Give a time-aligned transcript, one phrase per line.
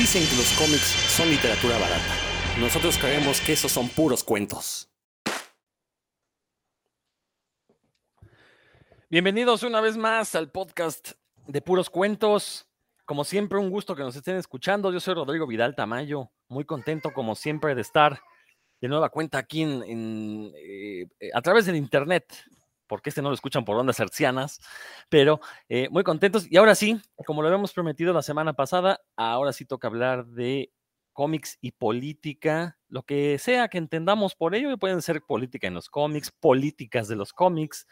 [0.00, 2.14] Dicen que los cómics son literatura barata.
[2.58, 4.88] Nosotros creemos que esos son puros cuentos.
[9.10, 11.10] Bienvenidos una vez más al podcast
[11.46, 12.66] de puros cuentos.
[13.04, 14.90] Como siempre, un gusto que nos estén escuchando.
[14.90, 18.22] Yo soy Rodrigo Vidal Tamayo, muy contento como siempre de estar
[18.80, 22.24] de nueva cuenta aquí en, eh, a través del internet,
[22.90, 24.60] porque este no lo escuchan por ondas hercianas,
[25.08, 26.50] pero eh, muy contentos.
[26.50, 30.72] Y ahora sí, como lo habíamos prometido la semana pasada, ahora sí toca hablar de
[31.12, 35.88] cómics y política, lo que sea que entendamos por ello, pueden ser política en los
[35.88, 37.86] cómics, políticas de los cómics,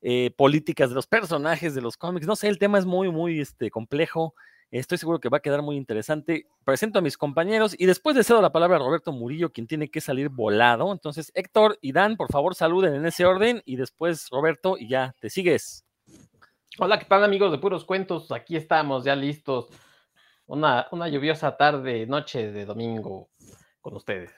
[0.00, 3.40] eh, políticas de los personajes de los cómics, no sé, el tema es muy, muy
[3.40, 4.34] este, complejo.
[4.78, 6.46] Estoy seguro que va a quedar muy interesante.
[6.64, 9.90] Presento a mis compañeros y después le cedo la palabra a Roberto Murillo, quien tiene
[9.90, 10.90] que salir volado.
[10.92, 15.14] Entonces, Héctor y Dan, por favor, saluden en ese orden y después Roberto y ya
[15.20, 15.84] te sigues.
[16.78, 18.32] Hola, ¿qué tal amigos de Puros Cuentos?
[18.32, 19.66] Aquí estamos ya listos.
[20.46, 23.28] Una, una lluviosa tarde, noche de domingo
[23.82, 24.32] con ustedes.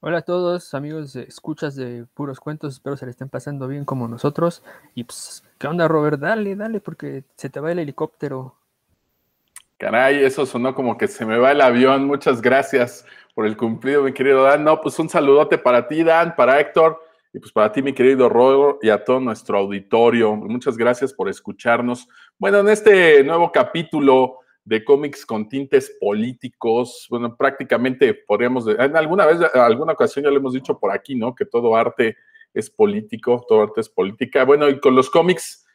[0.00, 2.72] Hola a todos, amigos escuchas de Puros Cuentos.
[2.72, 4.62] Espero se le estén pasando bien como nosotros.
[4.94, 6.20] Y pues, ¿qué onda, Robert?
[6.20, 8.56] Dale, dale, porque se te va el helicóptero.
[9.78, 12.06] Caray, eso sonó como que se me va el avión.
[12.06, 14.64] Muchas gracias por el cumplido, mi querido Dan.
[14.64, 16.98] No, pues un saludote para ti, Dan, para Héctor,
[17.34, 20.34] y pues para ti, mi querido Rodo, y a todo nuestro auditorio.
[20.34, 22.08] Muchas gracias por escucharnos.
[22.38, 29.26] Bueno, en este nuevo capítulo de cómics con tintes políticos, bueno, prácticamente podríamos, en alguna
[29.26, 31.34] vez, en alguna ocasión ya lo hemos dicho por aquí, ¿no?
[31.34, 32.16] Que todo arte
[32.54, 34.44] es político, todo arte es política.
[34.44, 35.66] Bueno, y con los cómics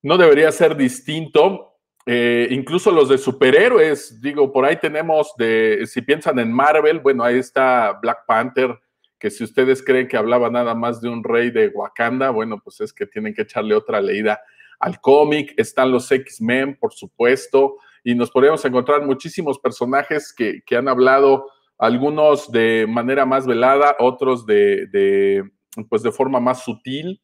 [0.00, 1.74] no debería ser distinto.
[2.10, 7.22] Eh, incluso los de superhéroes, digo, por ahí tenemos de, si piensan en Marvel, bueno,
[7.22, 8.80] ahí está Black Panther,
[9.18, 12.80] que si ustedes creen que hablaba nada más de un rey de Wakanda, bueno, pues
[12.80, 14.40] es que tienen que echarle otra leída
[14.80, 15.52] al cómic.
[15.58, 22.50] Están los X-Men, por supuesto, y nos podríamos encontrar muchísimos personajes que, han hablado, algunos
[22.50, 25.44] de manera más velada, otros de,
[25.90, 27.20] pues de forma más sutil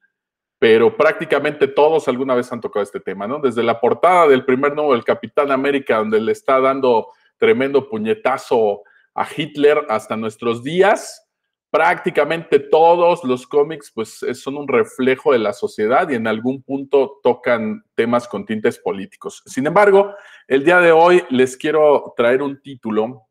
[0.64, 3.38] pero prácticamente todos alguna vez han tocado este tema, ¿no?
[3.38, 8.82] Desde la portada del primer número del Capitán América, donde le está dando tremendo puñetazo
[9.14, 11.28] a Hitler hasta nuestros días,
[11.70, 17.20] prácticamente todos los cómics pues son un reflejo de la sociedad y en algún punto
[17.22, 19.42] tocan temas con tintes políticos.
[19.44, 20.14] Sin embargo,
[20.48, 23.26] el día de hoy les quiero traer un título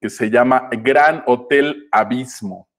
[0.00, 2.69] que se llama Gran Hotel Abismo.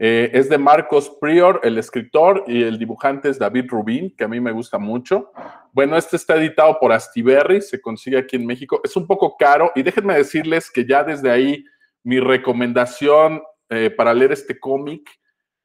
[0.00, 4.28] Eh, es de Marcos Prior, el escritor, y el dibujante es David Rubin, que a
[4.28, 5.32] mí me gusta mucho.
[5.72, 8.80] Bueno, este está editado por Astiberri, se consigue aquí en México.
[8.84, 11.64] Es un poco caro y déjenme decirles que ya desde ahí
[12.04, 15.10] mi recomendación eh, para leer este cómic,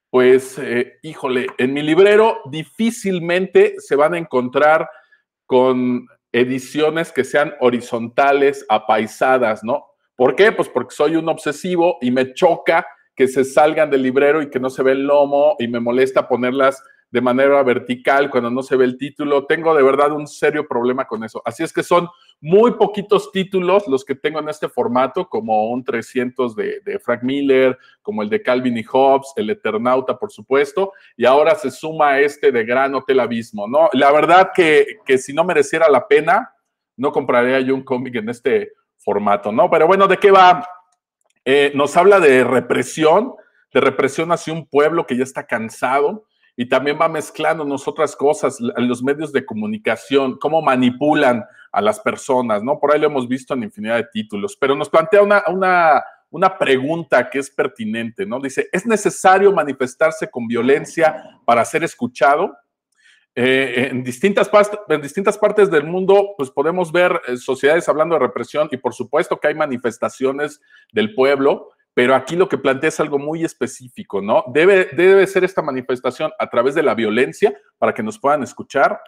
[0.09, 4.89] pues, eh, híjole, en mi librero difícilmente se van a encontrar
[5.45, 9.85] con ediciones que sean horizontales, apaisadas, ¿no?
[10.15, 10.51] ¿Por qué?
[10.51, 14.59] Pues porque soy un obsesivo y me choca que se salgan del librero y que
[14.59, 16.81] no se ve el lomo y me molesta ponerlas
[17.13, 19.45] de manera vertical cuando no se ve el título.
[19.45, 21.43] Tengo de verdad un serio problema con eso.
[21.45, 22.09] Así es que son
[22.41, 27.77] muy poquitos títulos los que tengo en este formato, como un 300 de, Frank Miller,
[28.01, 32.51] como el de Calvin y Hobbes, el Eternauta, por supuesto, y ahora se suma este
[32.51, 33.89] de Gran Hotel Abismo, ¿no?
[33.93, 36.51] La verdad que, que si no mereciera la pena,
[36.97, 39.69] no compraría yo un cómic en este formato, ¿no?
[39.69, 40.65] Pero bueno, ¿de qué va?
[41.45, 43.33] Eh, nos habla de represión,
[43.73, 48.59] de represión hacia un pueblo que ya está cansado y también va mezclándonos otras cosas,
[48.59, 52.79] los medios de comunicación, cómo manipulan a las personas, ¿no?
[52.79, 56.57] Por ahí lo hemos visto en infinidad de títulos, pero nos plantea una, una, una
[56.57, 58.39] pregunta que es pertinente, ¿no?
[58.39, 62.55] Dice, ¿es necesario manifestarse con violencia para ser escuchado?
[63.35, 64.49] Eh, en, distintas
[64.89, 68.93] en distintas partes del mundo, pues podemos ver eh, sociedades hablando de represión y por
[68.93, 70.61] supuesto que hay manifestaciones
[70.91, 74.43] del pueblo, pero aquí lo que plantea es algo muy específico, ¿no?
[74.53, 78.99] Debe, debe ser esta manifestación a través de la violencia para que nos puedan escuchar.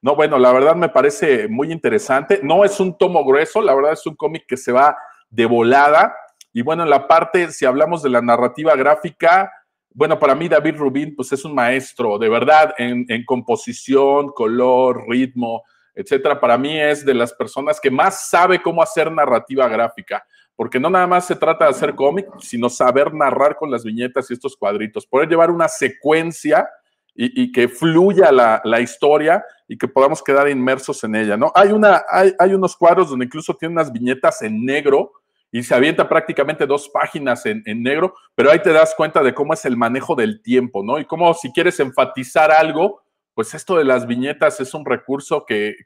[0.00, 2.40] No, bueno, la verdad me parece muy interesante.
[2.42, 4.96] No es un tomo grueso, la verdad es un cómic que se va
[5.28, 6.14] de volada.
[6.52, 9.50] Y bueno, en la parte, si hablamos de la narrativa gráfica,
[9.94, 15.62] bueno, para mí David Rubin, pues es un maestro, de verdad, en, composición, color, ritmo,
[15.94, 16.40] etcétera.
[16.40, 20.26] Para mí es de las personas que más sabe cómo hacer narrativa gráfica,
[20.56, 24.28] porque no nada más se trata de hacer cómic, sino saber narrar con las viñetas
[24.28, 26.68] y estos cuadritos, poder llevar una secuencia
[27.14, 31.52] y, que fluya la, historia y que podamos quedar inmersos en ella, ¿no?
[31.54, 35.12] Hay, una, hay, hay unos cuadros donde incluso tiene unas viñetas en negro,
[35.54, 39.54] y se avienta prácticamente dos páginas en, negro, pero ahí te das cuenta de cómo
[39.54, 40.98] es el manejo del tiempo, ¿no?
[40.98, 43.04] Y cómo si quieres enfatizar algo,
[43.34, 45.76] pues esto de las viñetas es un recurso que,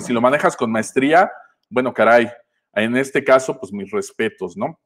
[0.00, 1.30] si lo manejas con maestría,
[1.68, 2.30] bueno, caray,
[2.72, 4.80] en este caso, pues mis respetos, ¿no?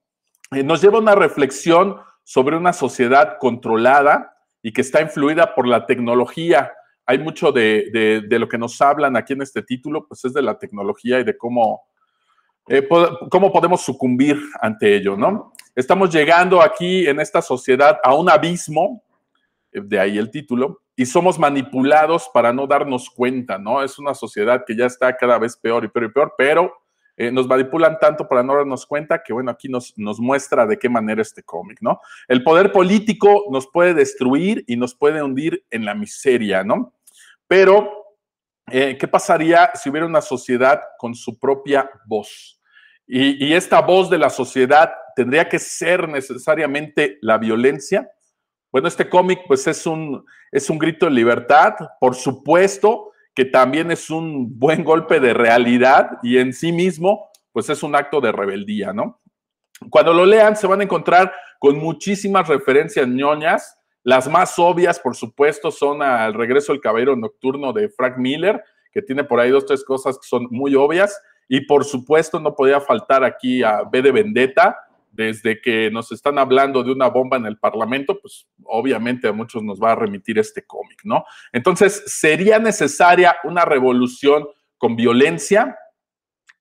[0.51, 5.69] Eh, nos lleva a una reflexión sobre una sociedad controlada y que está influida por
[5.69, 6.73] la tecnología.
[7.07, 10.59] Hay mucho de, lo que nos hablan aquí en este título, pues es de la
[10.59, 11.83] tecnología y de cómo,
[12.69, 12.87] eh,
[13.31, 15.53] cómo podemos sucumbir ante ello, ¿no?
[15.75, 19.03] Estamos llegando aquí en esta sociedad a un abismo,
[19.73, 23.83] eh, de ahí el título, y somos manipulados para no darnos cuenta, ¿no?
[23.83, 26.73] Es una sociedad que ya está cada vez peor y peor y peor, pero
[27.17, 30.79] eh, nos manipulan tanto para no darnos cuenta que, bueno, aquí nos, nos muestra de
[30.79, 32.01] qué manera este cómic, ¿no?
[32.29, 36.95] El poder político nos puede destruir y nos puede hundir en la miseria, ¿no?
[37.47, 38.02] Pero,
[38.73, 42.61] eh, ¿qué pasaría si hubiera una sociedad con su propia voz?
[43.07, 48.11] Y, esta voz de la sociedad tendría que ser necesariamente la violencia.
[48.71, 53.91] Bueno, este cómic pues es un, es un grito de libertad, por supuesto, que también
[53.91, 58.33] es un buen golpe de realidad y en sí mismo, pues es un acto de
[58.33, 59.21] rebeldía, ¿no?
[59.91, 63.79] Cuando lo lean se van a encontrar con muchísimas referencias ñoñas.
[64.05, 69.03] Las más obvias, por supuesto, son al regreso del caballero nocturno de Frank Miller, que
[69.03, 71.21] tiene por ahí dos, tres cosas que son muy obvias.
[71.49, 74.77] Y por supuesto, no podía faltar aquí a B de Vendetta,
[75.13, 79.63] desde que nos están hablando de una bomba en el Parlamento, pues obviamente a muchos
[79.63, 81.25] nos va a remitir este cómic, ¿no?
[81.53, 84.49] Entonces, ¿sería necesaria una revolución
[84.79, 85.77] con violencia?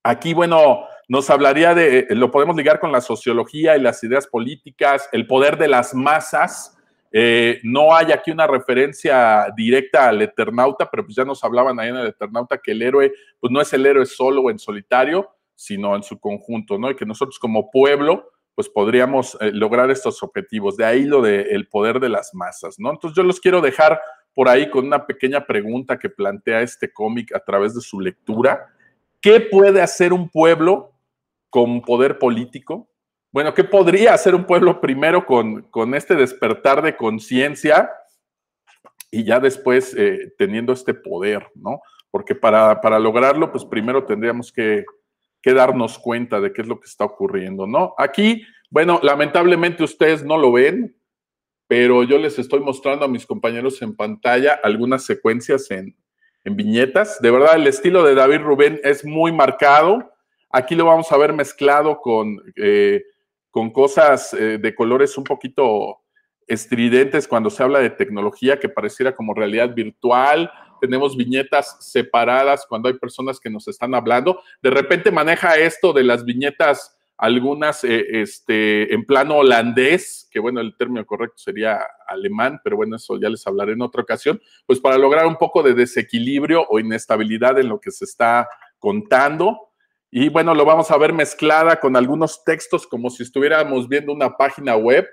[0.04, 5.08] Aquí, bueno, nos hablaría de, lo podemos ligar con la sociología y las ideas políticas,
[5.14, 6.78] el poder de las masas.
[7.12, 11.90] Eh, no hay aquí una referencia directa al Eternauta, pero pues ya nos hablaban ahí
[11.90, 15.30] en el Eternauta que el héroe, pues no es el héroe solo o en solitario,
[15.56, 16.90] sino en su conjunto, ¿no?
[16.90, 20.78] Y que nosotros como pueblo, pues podríamos eh, lograr estos objetivos.
[20.78, 22.92] De ahí lo del poder de las masas, ¿no?
[22.92, 24.00] Entonces yo los quiero dejar
[24.34, 28.68] por ahí con una pequeña pregunta que plantea este cómic a través de su lectura.
[29.20, 30.94] ¿Qué puede hacer un pueblo
[31.50, 32.88] con poder político?
[33.32, 37.92] Bueno, ¿qué podría hacer un pueblo primero con, con este despertar de conciencia
[39.10, 41.82] y ya después eh, teniendo este poder, ¿no?
[42.10, 44.84] Porque para, para lograrlo, pues primero tendríamos que
[45.42, 47.94] que darnos cuenta de qué es lo que está ocurriendo, ¿no?
[47.98, 50.96] Aquí, bueno, lamentablemente ustedes no lo ven,
[51.68, 55.96] pero yo les estoy mostrando a mis compañeros en pantalla algunas secuencias en,
[56.44, 57.22] viñetas.
[57.22, 60.12] De verdad, el estilo de David Rubén es muy marcado.
[60.50, 63.04] Aquí lo vamos a ver mezclado con, eh,
[63.52, 66.00] con cosas eh, de colores un poquito
[66.48, 70.52] estridentes cuando se habla de tecnología que pareciera como realidad virtual
[70.82, 74.42] tenemos viñetas separadas cuando hay personas que nos están hablando.
[74.62, 80.60] De repente maneja esto de las viñetas, algunas eh, este, en plano holandés, que bueno,
[80.60, 84.80] el término correcto sería alemán, pero bueno, eso ya les hablaré en otra ocasión, pues
[84.80, 88.50] para lograr un poco de desequilibrio o inestabilidad en lo que se está
[88.80, 89.71] contando.
[90.14, 94.36] Y bueno, lo vamos a ver mezclada con algunos textos como si estuviéramos viendo una
[94.36, 95.08] página web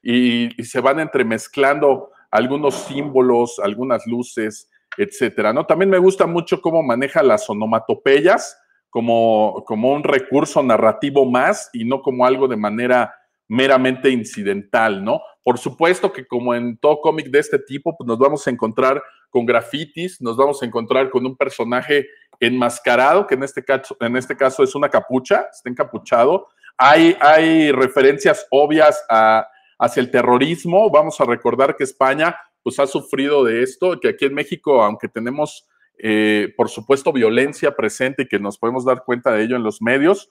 [0.00, 5.66] y, se van entremezclando algunos símbolos, algunas luces, etcétera, ¿no?
[5.66, 8.56] También me gusta mucho cómo maneja las onomatopeyas
[8.88, 13.16] como, como un recurso narrativo más y no como algo de manera
[13.48, 15.22] meramente incidental, ¿no?
[15.42, 19.02] Por supuesto que como en todo cómic de este tipo, pues nos vamos a encontrar
[19.30, 22.06] con grafitis, nos vamos a encontrar con un personaje
[22.40, 26.48] enmascarado, que en este caso, en este caso es una capucha, está encapuchado.
[26.76, 29.02] Hay, hay referencias obvias
[29.78, 30.90] hacia el terrorismo.
[30.90, 35.08] Vamos a recordar que España pues ha sufrido de esto, que aquí en México, aunque
[35.08, 35.66] tenemos,
[35.98, 39.80] eh, por supuesto, violencia presente y que nos podemos dar cuenta de ello en los
[39.80, 40.30] medios,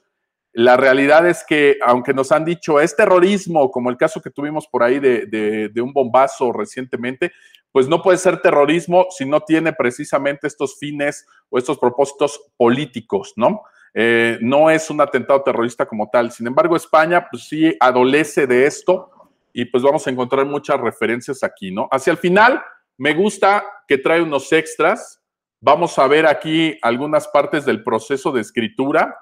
[0.58, 4.66] la realidad es que, aunque nos han dicho es terrorismo, como el caso que tuvimos
[4.68, 7.34] por ahí de, un bombazo recientemente,
[7.74, 13.34] pues no puede ser terrorismo si no tiene precisamente estos fines o estos propósitos políticos,
[13.36, 13.64] ¿no?
[13.94, 16.32] Eh, no es un atentado terrorista como tal.
[16.32, 19.12] Sin embargo, España, pues sí adolece de esto
[19.52, 21.90] y pues vamos a encontrar muchas referencias aquí, ¿no?
[21.92, 22.64] Hacia el final,
[22.98, 25.22] me gusta que trae unos extras.
[25.60, 29.18] Vamos a ver aquí algunas partes del proceso de escritura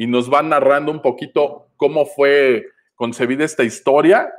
[0.00, 4.32] y nos van narrando un poquito cómo fue concebida esta historia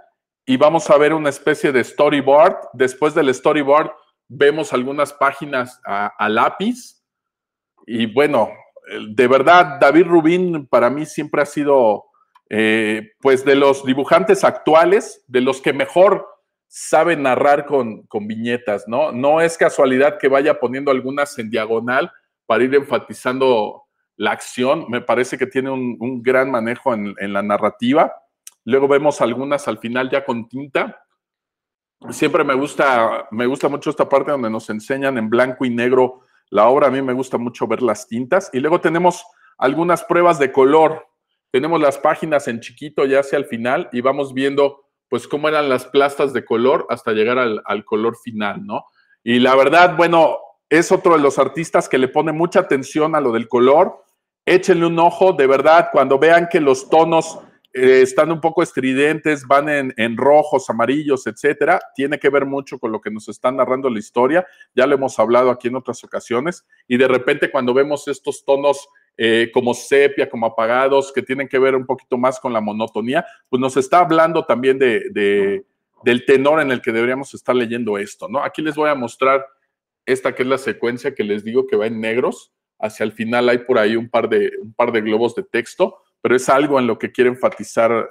[0.43, 2.55] y vamos a ver una especie de storyboard.
[2.73, 3.91] Después del storyboard
[4.27, 7.03] vemos algunas páginas a, a lápiz
[7.85, 8.49] y bueno,
[9.09, 12.05] de verdad, David Rubín para mí siempre ha sido
[12.49, 16.27] eh, pues de los dibujantes actuales, de los que mejor
[16.67, 19.11] saben narrar con, viñetas, ¿no?
[19.11, 22.11] No es casualidad que vaya poniendo algunas en diagonal
[22.45, 23.80] para ir enfatizando
[24.21, 24.85] la acción.
[24.89, 28.13] Me parece que tiene un, gran manejo en, la narrativa.
[28.65, 31.03] Luego vemos algunas al final ya con tinta.
[32.09, 36.21] Siempre me gusta, me gusta mucho esta parte donde nos enseñan en blanco y negro
[36.49, 36.87] la obra.
[36.87, 38.49] A mí me gusta mucho ver las tintas.
[38.53, 39.25] Y luego tenemos
[39.57, 41.11] algunas pruebas de color
[41.51, 45.67] tenemos las páginas en chiquito ya hacia el final y vamos viendo pues cómo eran
[45.67, 48.85] las plastas de color hasta llegar al, al color final, ¿no?
[49.21, 50.37] Y la verdad, bueno,
[50.69, 54.01] es otro de los artistas que le pone mucha atención a lo del color.
[54.45, 57.39] Échenle un ojo, de verdad, cuando vean que los tonos
[57.73, 62.91] eh, están un poco estridentes, van en, rojos, amarillos, etcétera, tiene que ver mucho con
[62.91, 64.45] lo que nos está narrando la historia.
[64.75, 66.65] Ya lo hemos hablado aquí en otras ocasiones.
[66.87, 71.59] Y de repente, cuando vemos estos tonos eh, como sepia, como apagados, que tienen que
[71.59, 75.63] ver un poquito más con la monotonía, pues nos está hablando también de,
[76.03, 78.43] del tenor en el que deberíamos estar leyendo esto, ¿no?
[78.43, 79.45] Aquí les voy a mostrar
[80.05, 82.51] esta que es la secuencia que les digo que va en negros.
[82.81, 85.97] Hacia el final hay por ahí un par de, un par de globos de texto,
[86.21, 88.09] pero es algo en lo que quiere enfatizar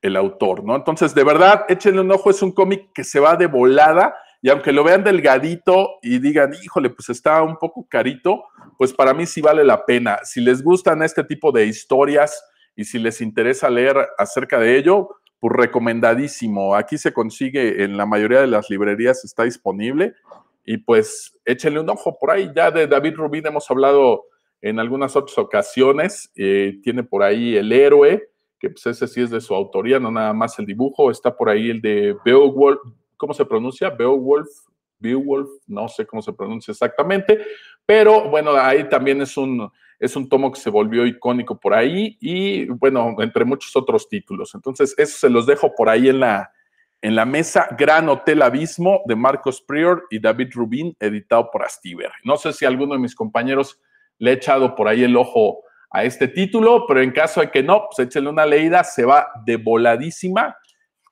[0.00, 0.74] el autor, ¿no?
[0.74, 4.50] Entonces, de verdad, échenle un ojo, es un cómic que se va de volada y
[4.50, 8.44] aunque lo vean delgadito y digan, híjole, pues está un poco carito,
[8.76, 10.18] pues para mí sí vale la pena.
[10.24, 15.10] Si les gustan este tipo de historias y si les interesa leer acerca de ello,
[15.38, 16.74] pues recomendadísimo.
[16.74, 20.14] Aquí se consigue en la mayoría de las librerías, está disponible
[20.64, 22.50] y pues échenle un ojo por ahí.
[22.54, 24.24] Ya de David Rubin hemos hablado
[24.60, 26.30] en algunas otras ocasiones.
[26.36, 28.28] Eh, tiene por ahí El Héroe,
[28.58, 31.10] que pues ese sí es de su autoría, no nada más el dibujo.
[31.10, 32.80] Está por ahí el de Beowulf,
[33.16, 33.90] ¿cómo se pronuncia?
[33.90, 34.48] Beowulf,
[34.98, 37.40] Beowulf, no sé cómo se pronuncia exactamente,
[37.84, 42.16] pero bueno, ahí también es un, es un tomo que se volvió icónico por ahí
[42.20, 44.54] y bueno, entre muchos otros títulos.
[44.54, 46.52] Entonces, eso se los dejo por ahí en la,
[47.02, 52.10] en la mesa Gran Hotel Abismo de Marcos Prior y David Rubin, editado por Astiver.
[52.24, 53.80] No sé si alguno de mis compañeros
[54.18, 57.62] le he echado por ahí el ojo a este título, pero en caso de que
[57.62, 60.56] no, pues échenle una leída, se va de voladísima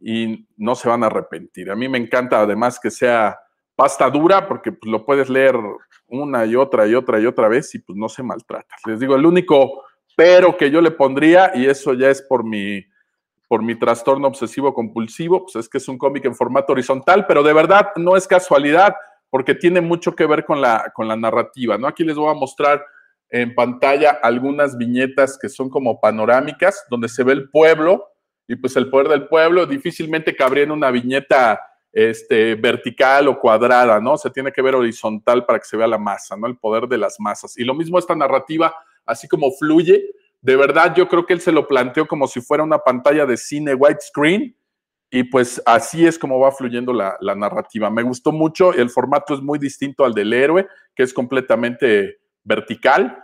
[0.00, 1.70] y no se van a arrepentir.
[1.70, 3.38] A mí me encanta además que sea
[3.76, 5.56] pasta dura porque pues, lo puedes leer
[6.06, 8.76] una y otra y otra y otra vez y pues no se maltrata.
[8.86, 9.84] Les digo, el único
[10.20, 12.84] pero que yo le pondría, y eso ya es por mi
[13.50, 17.42] por mi trastorno obsesivo compulsivo, pues es que es un cómic en formato horizontal, pero
[17.42, 18.94] de verdad no es casualidad,
[19.28, 21.88] porque tiene mucho que ver con la, con la narrativa, ¿no?
[21.88, 22.80] Aquí les voy a mostrar
[23.28, 28.06] en pantalla algunas viñetas que son como panorámicas, donde se ve el pueblo,
[28.46, 33.98] y pues el poder del pueblo difícilmente cabría en una viñeta este, vertical o cuadrada,
[33.98, 34.16] ¿no?
[34.16, 36.46] Se tiene que ver horizontal para que se vea la masa, ¿no?
[36.46, 37.58] El poder de las masas.
[37.58, 38.72] Y lo mismo esta narrativa,
[39.04, 40.04] así como fluye,
[40.42, 43.36] de verdad, yo creo que él se lo planteó como si fuera una pantalla de
[43.36, 44.56] cine widescreen
[45.10, 47.90] y pues así es como va fluyendo la, narrativa.
[47.90, 53.22] Me gustó mucho, el formato es muy distinto al del héroe, que es completamente vertical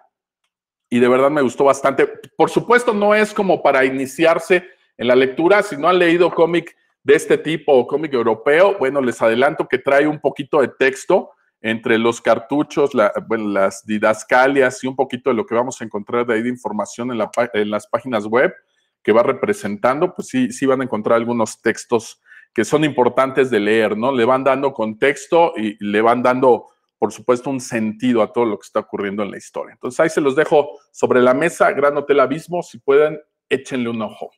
[0.90, 2.06] y de verdad me gustó bastante.
[2.37, 4.66] Por supuesto, no es como para iniciarse
[4.99, 9.00] en la lectura, si no han leído cómic de este tipo o cómic europeo, bueno,
[9.00, 14.96] les adelanto que trae un poquito de texto entre los cartuchos, las didascalias y un
[14.96, 17.20] poquito de lo que vamos a encontrar de ahí de información en,
[17.54, 18.54] en, las páginas web
[19.02, 22.20] que va representando, pues sí, sí van a encontrar algunos textos
[22.52, 24.12] que son importantes de leer, ¿no?
[24.12, 28.58] Le van dando contexto y le van dando, por supuesto, un sentido a todo lo
[28.58, 29.75] que está ocurriendo en la historia.
[29.75, 34.02] Entonces ahí se los dejo sobre la mesa, Gran Hotel Abismo, si pueden, échenle un
[34.02, 34.30] ojo.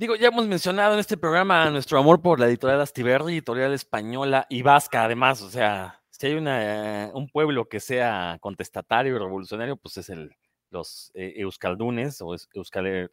[0.00, 4.46] Digo, ya hemos mencionado en este programa nuestro amor por la editorial Astiberri, editorial española
[4.48, 5.42] y vasca, además.
[5.42, 10.34] O sea, si hay un pueblo que sea contestatario y revolucionario, pues es el,
[10.70, 12.34] los eh, euskaldunes o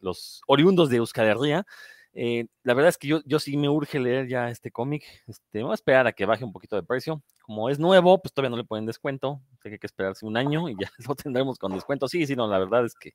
[0.00, 1.66] los oriundos de Euskal Herria.
[2.14, 5.04] Eh, la verdad es que yo, yo sí me urge leer ya este cómic.
[5.26, 7.22] Este, voy a esperar a que baje un poquito de precio.
[7.42, 9.42] Como es nuevo, pues todavía no le ponen descuento.
[9.62, 12.08] Hay que esperarse un año y ya lo tendremos con descuento.
[12.08, 13.12] Sí, sí, no, la verdad es que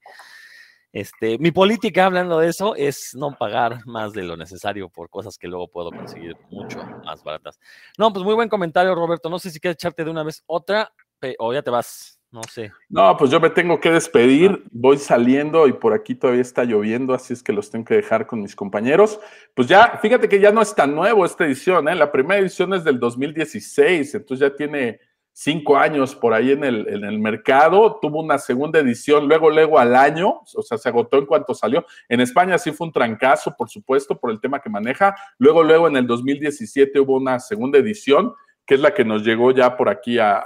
[0.93, 5.39] este, mi política, hablando de eso, es no pagar más de lo necesario por cosas
[5.39, 7.59] que luego puedo conseguir mucho más baratas.
[7.97, 9.27] No, pues muy buen comentario, Roberto.
[9.27, 10.93] No sé si quieres echarte de una vez otra
[11.39, 12.19] o ya te vas.
[12.31, 12.71] No sé.
[12.89, 14.63] No, pues yo me tengo que despedir.
[14.71, 18.25] Voy saliendo y por aquí todavía está lloviendo, así es que los tengo que dejar
[18.25, 19.19] con mis compañeros.
[19.53, 21.95] Pues ya, fíjate que ya no es tan nuevo esta edición, ¿eh?
[21.95, 24.99] La primera edición es del 2016, entonces ya tiene
[25.33, 29.79] cinco años por ahí en el, en el mercado, tuvo una segunda edición, luego, luego
[29.79, 31.85] al año, o sea, se agotó en cuanto salió.
[32.07, 35.15] En España sí fue un trancazo, por supuesto, por el tema que maneja.
[35.39, 38.33] Luego, luego en el 2017 hubo una segunda edición,
[38.65, 40.45] que es la que nos llegó ya por aquí a,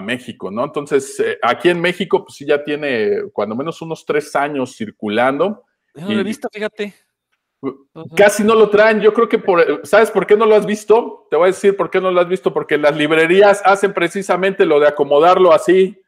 [0.00, 0.62] México, ¿no?
[0.64, 5.64] Entonces, eh, aquí en México, pues sí ya tiene cuando menos unos tres años circulando.
[5.92, 6.94] no lo he visto, fíjate.
[8.16, 9.00] Casi no lo traen.
[9.00, 11.26] Yo creo que por, ¿sabes por qué no lo has visto?
[11.30, 14.64] Te voy a decir por qué no lo has visto, porque las librerías hacen precisamente
[14.64, 16.00] lo de acomodarlo así,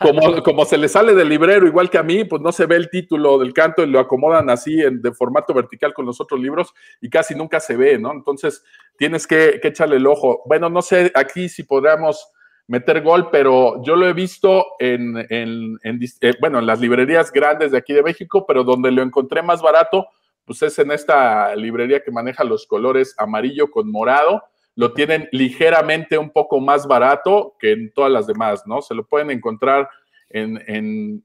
[0.00, 2.76] como, como se le sale del librero, igual que a mí, pues no se ve
[2.76, 6.38] el título del canto y lo acomodan así en, de formato vertical con los otros
[6.38, 8.12] libros y casi nunca se ve, ¿no?
[8.12, 8.62] Entonces
[8.98, 10.42] tienes que, echarle el ojo.
[10.44, 12.28] Bueno, no sé aquí si podamos
[12.66, 15.78] meter gol, pero yo lo he visto en, en,
[16.20, 19.62] eh, bueno, en las librerías grandes de aquí de México, pero donde lo encontré más
[19.62, 20.06] barato,
[20.44, 24.42] pues es en esta librería que maneja los colores amarillo con morado.
[24.76, 28.82] Lo tienen ligeramente un poco más barato que en todas las demás, ¿no?
[28.82, 29.88] Se lo pueden encontrar
[30.30, 31.22] en, en,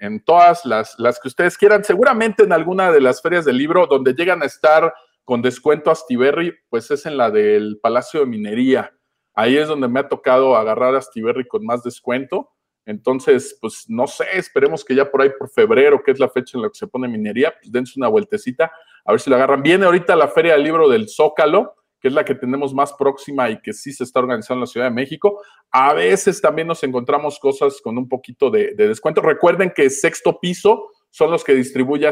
[0.00, 1.84] en todas las, las que ustedes quieran.
[1.84, 5.94] Seguramente en alguna de las ferias del libro donde llegan a estar con descuento a
[5.94, 8.92] Stiberry, pues es en la del Palacio de Minería
[9.34, 12.50] Ahí es donde me ha tocado agarrar a Stiberry con más descuento.
[12.90, 16.58] Entonces, pues no sé, esperemos que ya por ahí por febrero, que es la fecha
[16.58, 18.72] en la que se pone minería, pues dense una vueltecita,
[19.04, 19.62] a ver si lo agarran.
[19.62, 23.48] Viene ahorita la Feria del Libro del Zócalo, que es la que tenemos más próxima
[23.48, 25.40] y que sí se está organizando en la Ciudad de México.
[25.70, 29.20] A veces también nos encontramos cosas con un poquito de, descuento.
[29.20, 32.10] Recuerden que sexto piso son los que distribuye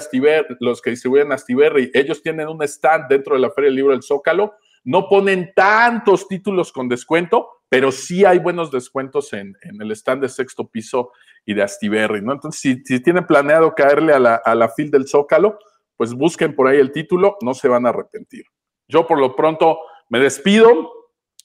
[0.61, 1.91] los que distribuyen a Stiberry.
[1.93, 4.55] Ellos tienen un stand dentro de la Feria del Libro del Zócalo
[4.85, 10.29] no ponen tantos títulos con descuento, pero sí hay buenos descuentos en, el stand de
[10.29, 11.13] sexto piso
[11.45, 12.33] y de Astiberri, ¿no?
[12.33, 15.59] Entonces, si, tienen planeado caerle a la, a fil del Zócalo,
[15.97, 18.45] pues busquen por ahí el título, no se van a arrepentir.
[18.89, 20.93] Yo por lo pronto me despido,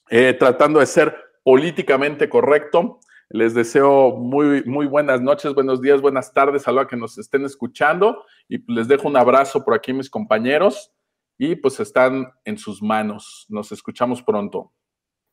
[0.08, 3.00] eh, tratando de ser políticamente correcto.
[3.28, 7.44] Les deseo muy, muy buenas noches, buenos días, buenas tardes a los que nos estén
[7.44, 10.93] escuchando y les dejo un abrazo por aquí mis compañeros
[11.38, 13.46] y pues están en sus manos.
[13.48, 14.72] Nos escuchamos pronto.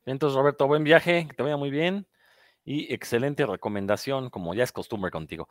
[0.06, 2.08] Entonces, Roberto, buen viaje, que te vaya muy bien
[2.64, 5.48] y excelente recomendación, como ya es costumbre contigo.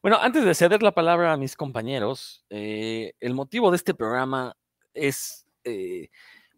[0.00, 4.56] Bueno, antes de ceder la palabra a mis compañeros, eh, el motivo de este programa
[4.94, 6.08] es, eh,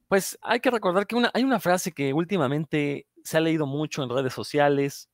[0.08, 4.10] pues hay que recordar que hay una frase que últimamente se ha leído mucho en
[4.10, 5.08] redes sociales,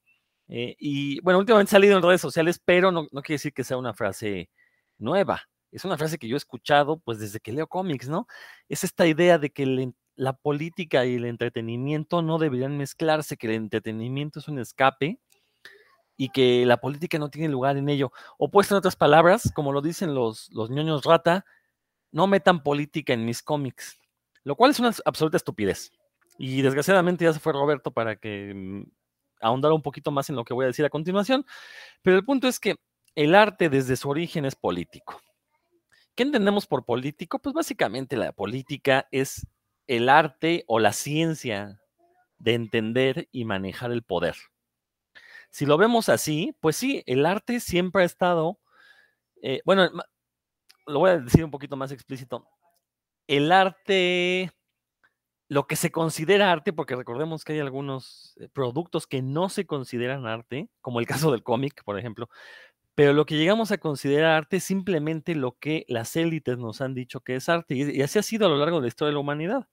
[0.48, 3.52] eh, y bueno, últimamente se ha leído en redes sociales, pero no, no quiere decir
[3.52, 4.50] que sea una frase
[4.98, 8.26] nueva es una frase que yo he escuchado pues desde que leo cómics, ¿no?
[8.68, 13.54] Es esta idea de que la política y el entretenimiento no deberían mezclarse, que el
[13.54, 15.18] entretenimiento es un escape
[16.16, 18.12] y que la política no tiene lugar en ello.
[18.36, 21.46] O puesto en otras palabras, como lo dicen los, los ñoños rata,
[22.12, 23.98] no metan política en mis cómics,
[24.44, 25.92] lo cual es una absoluta estupidez.
[26.38, 28.82] Y desgraciadamente ya se fue Roberto para que mm,
[29.40, 31.46] ahondara un poquito más en lo que voy a decir a continuación,
[32.02, 32.76] pero el punto es que
[33.14, 35.20] el arte desde su origen es político.
[36.20, 37.38] ¿Qué entendemos por político?
[37.38, 39.46] Pues básicamente la política es
[39.86, 41.80] el arte o la ciencia
[42.36, 44.36] de entender y manejar el poder.
[45.48, 48.60] Si lo vemos así, pues sí, el arte siempre ha estado,
[49.40, 49.88] eh, bueno,
[50.84, 52.46] lo voy a decir un poquito más explícito.
[53.26, 54.52] El arte,
[55.48, 59.64] lo que se considera arte, porque recordemos que hay algunos eh, productos que no se
[59.64, 62.28] consideran arte, como el caso del cómic, por ejemplo,
[63.00, 66.92] pero lo que llegamos a considerar arte es simplemente lo que las élites nos han
[66.92, 69.14] dicho que es arte, y, así ha sido a lo largo de la historia de
[69.14, 69.68] la humanidad.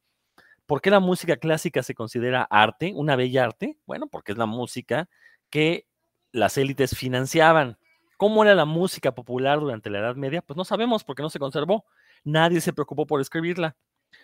[0.65, 3.77] ¿Por qué la música clásica se considera arte, una bella arte?
[3.85, 5.09] Bueno, porque es la música
[5.49, 5.89] que
[6.31, 7.77] las élites financiaban.
[8.15, 10.41] ¿Cómo era la música popular durante la Edad Media?
[10.41, 11.83] Pues no sabemos porque no se conservó.
[12.23, 13.75] Nadie se preocupó por escribirla.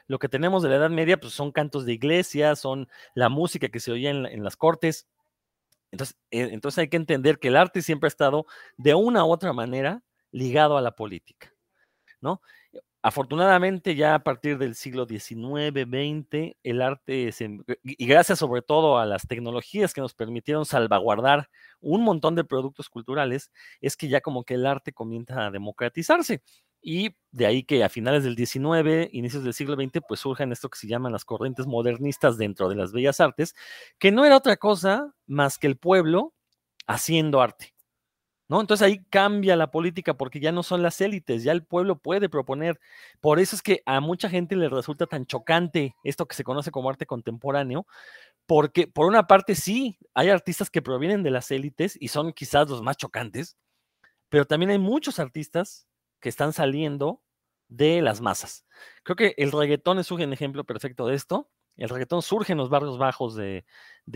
[0.08, 3.68] Lo que tenemos de la Edad Media pues son cantos de iglesia, son la música
[3.68, 5.10] que se oía en las cortes,
[5.93, 9.32] entonces, eh, entonces hay que entender que el arte siempre ha estado de una u
[9.32, 10.01] otra manera
[10.32, 11.53] ligado a la política,
[12.21, 12.41] ¿no?
[13.06, 17.32] Afortunadamente ya a partir del siglo XIX, XX, el arte,
[17.84, 21.50] y gracias sobre todo a las tecnologías que nos permitieron salvaguardar
[21.82, 26.42] un montón de productos culturales, es que ya como que el arte comienza a democratizarse.
[26.82, 30.70] Y de ahí que a finales del XIX, inicios del siglo XX, pues surjan esto
[30.70, 33.54] que se llaman las corrientes modernistas dentro de las bellas artes,
[34.00, 36.34] que no era otra cosa más que el pueblo
[36.88, 37.73] haciendo arte.
[38.49, 38.60] ¿No?
[38.62, 42.29] Entonces ahí cambia la política porque ya no son las élites, ya el pueblo puede
[42.29, 42.79] proponer.
[43.21, 46.69] Por eso es que a mucha gente le resulta tan chocante esto que se conoce
[46.71, 47.88] como arte contemporáneo,
[48.45, 52.69] porque por una parte sí, hay artistas que provienen de las élites y son quizás
[52.69, 53.58] los más chocantes,
[54.29, 55.88] pero también hay muchos artistas
[56.19, 57.21] que están saliendo
[57.67, 58.65] de las masas.
[59.03, 61.49] Creo que el reggaetón es un ejemplo perfecto de esto.
[61.77, 63.65] El reggaetón surge en los barrios bajos de,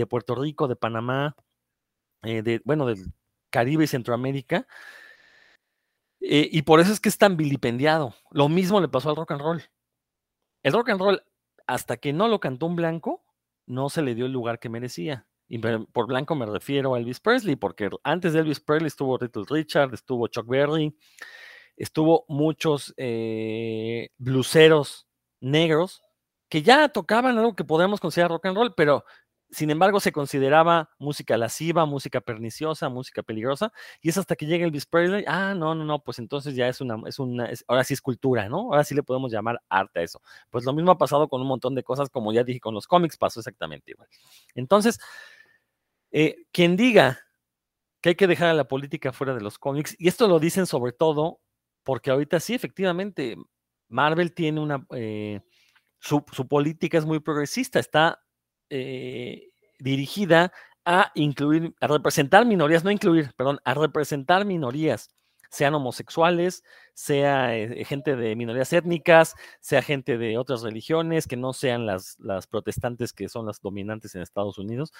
[0.09, 1.35] Puerto Rico, de Panamá,
[2.23, 3.13] eh, de, bueno, del
[3.57, 4.67] Caribe y Centroamérica.
[6.21, 8.13] Eh, y por eso es que es tan vilipendiado.
[8.29, 9.63] Lo mismo le pasó al rock and roll.
[10.61, 11.23] El rock and roll,
[11.65, 13.23] hasta que no lo cantó un blanco,
[13.65, 15.25] no se le dio el lugar que merecía.
[15.47, 19.45] Y por blanco me refiero a Elvis Presley, porque antes de Elvis Presley estuvo Little
[19.49, 20.95] Richard, estuvo Chuck Berry,
[21.77, 25.07] estuvo muchos eh, bluseros
[25.39, 26.03] negros
[26.47, 29.03] que ya tocaban algo que podemos considerar rock and roll, pero
[29.49, 34.65] sin embargo se consideraba música lasciva, música perniciosa, música peligrosa, y es hasta que llega
[34.65, 37.93] Elvis Presley, ah, no, no, no, pues entonces ya es una, es una, ahora sí
[37.93, 38.57] es cultura, ¿no?
[38.71, 40.21] Ahora sí le podemos llamar arte a eso.
[40.49, 42.87] Pues lo mismo ha pasado con un montón de cosas, como ya dije con los
[42.87, 44.07] cómics, pasó exactamente igual.
[44.55, 44.99] Entonces,
[46.11, 47.19] Eh, quien diga
[48.01, 50.65] que hay que dejar a la política fuera de los cómics, y esto lo dicen
[50.65, 51.41] sobre todo
[51.83, 53.37] porque ahorita sí, efectivamente,
[53.89, 55.41] Marvel tiene una, eh,
[55.99, 58.21] su, política es muy progresista, está
[58.69, 59.49] eh,
[59.79, 60.51] dirigida
[60.85, 65.09] a incluir, a representar minorías, no incluir, perdón, a representar minorías,
[65.49, 71.53] sean homosexuales, sea eh, gente de minorías étnicas, sea gente de otras religiones, que no
[71.53, 74.93] sean las, las protestantes que son las dominantes en Estados Unidos.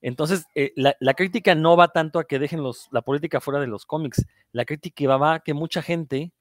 [0.00, 3.66] Entonces, eh, la, crítica no va tanto a que dejen los, la política fuera de
[3.66, 6.32] los cómics, la crítica va a que mucha gente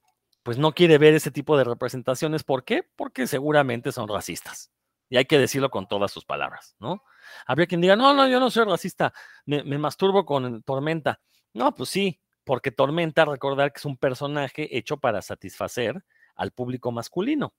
[0.44, 2.44] pues no quiere ver ese tipo de representaciones.
[2.44, 2.84] ¿Por qué?
[2.96, 4.72] Porque seguramente son racistas.
[5.12, 7.04] Y hay que decirlo con todas sus palabras, ¿no?
[7.46, 9.12] Habría quien diga, no, no, yo no soy racista,
[9.46, 11.20] me, masturbo con Tormenta.
[11.54, 16.02] No, pues sí, porque Tormenta, recordar que es un personaje hecho para satisfacer
[16.34, 17.54] al público masculino,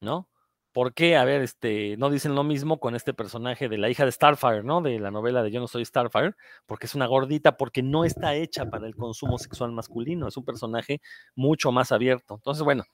[0.00, 0.28] ¿no?
[0.72, 1.16] ¿Por qué?
[1.16, 4.62] A ver, este, no dicen lo mismo con este personaje de la hija de Starfire,
[4.62, 4.82] ¿no?
[4.82, 6.34] De la novela de Yo no soy Starfire,
[6.66, 10.44] porque es una gordita, porque no está hecha para el consumo sexual masculino, es un
[10.44, 11.00] personaje
[11.34, 12.34] mucho más abierto.
[12.34, 12.84] Entonces, bueno,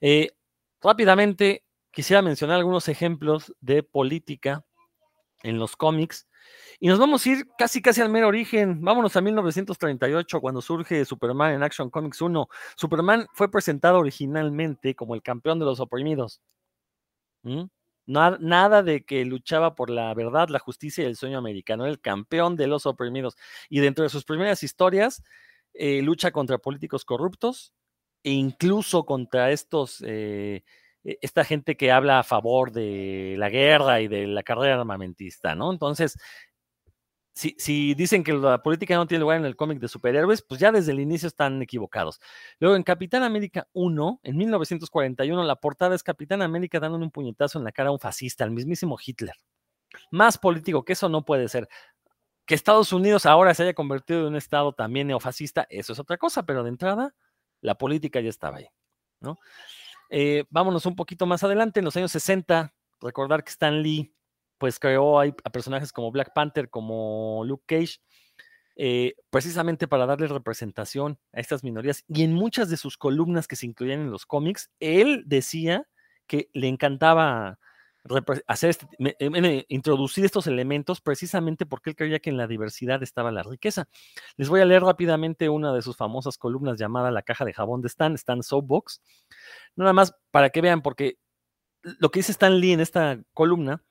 [0.00, 0.30] eh,
[0.80, 1.65] rápidamente
[1.96, 4.66] quisiera mencionar algunos ejemplos de política
[5.42, 6.28] en los cómics
[6.78, 8.82] y nos vamos a ir casi casi al mero origen.
[8.82, 12.48] Vámonos a 1938, cuando surge Superman en Action Comics 1.
[12.76, 16.42] Superman fue presentado originalmente como el campeón de los oprimidos.
[18.04, 21.84] Nada, de que luchaba por la verdad, la justicia y el sueño americano.
[21.84, 23.36] Era el campeón de los oprimidos.
[23.70, 25.24] Y dentro de sus primeras historias,
[25.72, 27.72] eh, lucha contra políticos corruptos
[28.22, 30.62] e incluso contra estos, eh,
[31.20, 35.72] esta gente que habla a favor de la guerra y de la carrera armamentista, ¿no?
[35.72, 36.18] Entonces,
[37.36, 40.72] si, dicen que la política no tiene lugar en el cómic de superhéroes, pues ya
[40.72, 42.18] desde el inicio están equivocados.
[42.58, 47.58] Luego en Capitán América 1, en 1941, la portada es Capitán América dándole un puñetazo
[47.58, 49.34] en la cara a un fascista, al mismísimo Hitler.
[50.10, 51.68] Más político que eso no puede ser.
[52.46, 56.16] Que Estados Unidos ahora se haya convertido en un estado también neofascista, eso es otra
[56.16, 57.14] cosa, pero de entrada
[57.60, 58.68] la política ya estaba ahí.
[59.20, 59.38] ¿no?
[60.10, 64.12] Eh, vámonos un poquito más adelante, en los años 60, recordar que Stan Lee
[64.58, 67.98] pues creó a personajes como Black Panther, como Luke Cage,
[68.76, 72.04] eh, precisamente para darle representación a estas minorías.
[72.08, 75.86] Y en muchas de sus columnas que se incluían en los cómics, él decía
[76.26, 77.58] que le encantaba
[78.46, 78.86] hacer este,
[79.68, 83.88] introducir estos elementos precisamente porque él creía que en la diversidad estaba la riqueza.
[84.36, 87.82] Les voy a leer rápidamente una de sus famosas columnas llamada La caja de jabón
[87.82, 89.02] de Stan, Stan Soapbox.
[89.76, 91.18] Nada más para que vean, porque
[91.82, 93.84] lo que dice Stan Lee en esta columna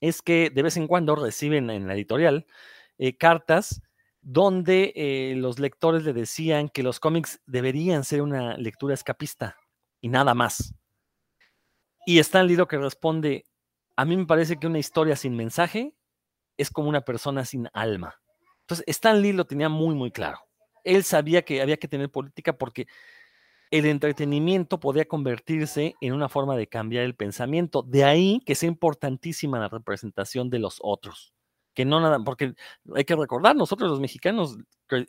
[0.00, 2.46] es que de vez en cuando reciben en la editorial
[2.98, 3.82] eh, cartas
[4.22, 9.56] donde eh, los lectores le decían que los cómics deberían ser una lectura escapista
[10.00, 10.74] y nada más.
[12.10, 13.46] Y Stan Lee lo que responde,
[13.94, 15.94] a mí me parece que una historia sin mensaje
[16.56, 18.16] es como una persona sin alma.
[18.62, 20.40] Entonces, Stan Lee lo tenía muy, muy claro.
[20.82, 22.88] Él sabía que había que tener política porque
[23.70, 27.84] el entretenimiento podía convertirse en una forma de cambiar el pensamiento.
[27.84, 31.32] De ahí que sea importantísima la representación de los otros.
[31.74, 32.54] Que no nada, porque
[32.94, 34.58] hay que recordar, nosotros los mexicanos,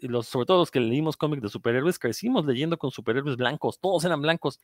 [0.02, 4.06] los, sobre todo los que leímos cómics de superhéroes, crecimos leyendo con superhéroes blancos, todos
[4.06, 4.62] eran blancos.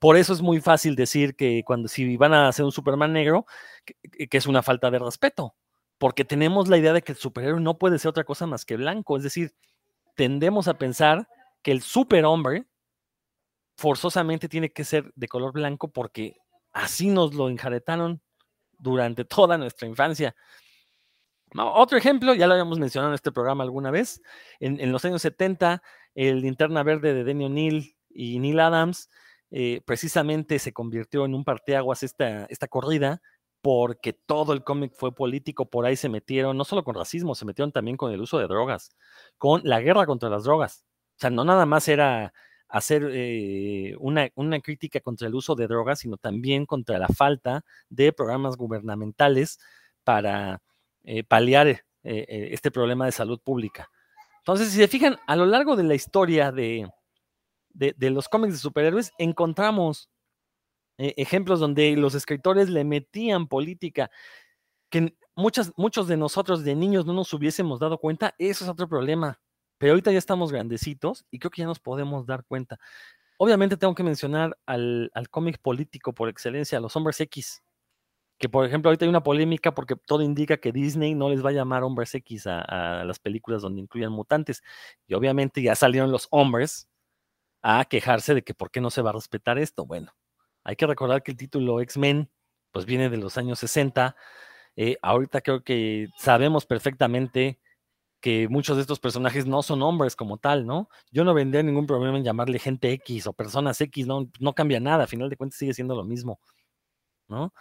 [0.00, 3.46] Por eso es muy fácil decir que cuando si van a hacer un Superman negro,
[3.84, 5.54] que, que es una falta de respeto,
[5.98, 8.76] porque tenemos la idea de que el superhéroe no puede ser otra cosa más que
[8.76, 9.54] blanco, es decir,
[10.16, 11.28] tendemos a pensar
[11.62, 12.66] que el superhombre
[13.76, 16.36] forzosamente tiene que ser de color blanco porque
[16.72, 18.20] así nos lo enjaretaron
[18.78, 20.34] durante toda nuestra infancia.
[21.56, 24.22] Otro ejemplo, ya lo habíamos mencionado en este programa alguna vez,
[24.60, 25.82] en, los años 70,
[26.14, 29.10] el linterna verde de Denny O'Neill y Neil Adams
[29.50, 33.20] eh, precisamente se convirtió en un parteaguas esta, esta corrida
[33.62, 37.44] porque todo el cómic fue político, por ahí se metieron, no solo con racismo, se
[37.44, 38.96] metieron también con el uso de drogas,
[39.38, 40.84] con la guerra contra las drogas.
[41.16, 42.32] O sea, no nada más era
[42.68, 48.12] hacer eh, una, crítica contra el uso de drogas, sino también contra la falta de
[48.12, 49.58] programas gubernamentales
[50.04, 50.62] para
[51.04, 53.90] eh, paliar eh, este problema de salud pública.
[54.38, 56.88] Entonces, si se fijan, a lo largo de la historia de,
[57.72, 60.10] de, los cómics de superhéroes, encontramos
[60.96, 64.10] ejemplos donde los escritores le metían política
[64.90, 68.88] que muchas, muchos de nosotros de niños no nos hubiésemos dado cuenta, eso es otro
[68.88, 69.40] problema.
[69.78, 72.78] Pero ahorita ya estamos grandecitos y creo que ya nos podemos dar cuenta.
[73.38, 77.62] Obviamente tengo que mencionar al, cómic político por excelencia, los hombres X.
[78.40, 81.50] Que por ejemplo ahorita hay una polémica porque todo indica que Disney no les va
[81.50, 84.62] a llamar hombres X a, las películas donde incluyan mutantes.
[85.06, 86.88] Y obviamente ya salieron los hombres
[87.62, 89.86] a quejarse de que por qué no se va a respetar esto.
[89.86, 90.12] Bueno,
[90.64, 92.30] hay que recordar que el título X-Men
[92.72, 94.16] pues viene de los años 60
[94.76, 97.60] Eh, ahorita creo que sabemos perfectamente
[98.20, 100.88] que muchos de estos personajes no son hombres como tal, ¿no?
[101.12, 104.80] Yo no vendría ningún problema en llamarle gente X o personas X, no, no cambia
[104.80, 106.40] nada, a final de cuentas sigue siendo lo mismo,
[107.28, 107.52] ¿no?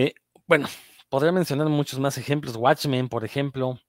[0.00, 0.14] Eh,
[0.46, 0.68] bueno,
[1.08, 3.80] podría mencionar muchos más ejemplos, Watchmen, por ejemplo,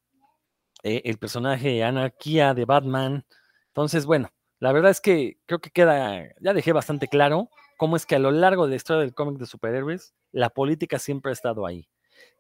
[0.82, 3.28] eh, el personaje Anarquía de Batman.
[3.68, 8.08] Entonces, bueno, la verdad es que creo que queda, ya dejé bastante claro cómo es
[8.08, 11.34] que a lo largo de la historia del cómic de superhéroes, la política siempre ha
[11.34, 11.88] estado ahí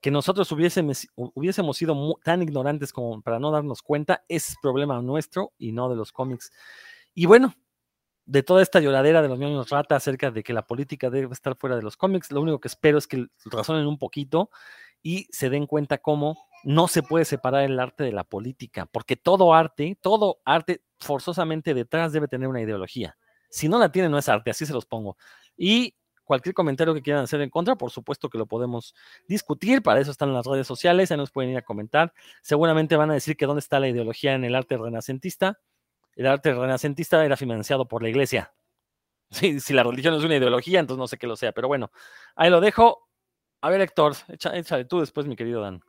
[0.02, 5.54] que nosotros hubiésemos, hubiésemos sido tan ignorantes como para no darnos cuenta, es problema nuestro
[5.60, 6.52] y no de los cómics.
[7.14, 7.54] Y bueno,
[8.30, 11.56] de toda esta lloradera de los niños rata acerca de que la política debe estar
[11.56, 14.52] fuera de los cómics, lo único que espero es que razonen un poquito
[15.02, 19.16] y se den cuenta cómo no se puede separar el arte de la política, porque
[19.16, 23.18] todo arte, todo arte forzosamente detrás debe tener una ideología.
[23.50, 25.18] Si no la tiene, no es arte, así se los pongo.
[25.58, 25.96] Y
[26.30, 28.94] Cualquier comentario que quieran hacer en contra, por supuesto que lo podemos
[29.28, 29.82] discutir.
[29.82, 32.14] Para eso están las redes sociales, ahí nos pueden ir a comentar.
[32.44, 35.58] Seguramente van a decir que dónde está la ideología en el arte renacentista.
[36.20, 38.54] El arte renacentista era financiado por la iglesia.
[39.32, 41.54] si la religión es una ideología, entonces no sé qué lo sea.
[41.54, 41.92] Pero bueno,
[42.36, 43.08] ahí lo dejo.
[43.62, 45.82] A ver, Héctor, échale tú después, mi querido Dan.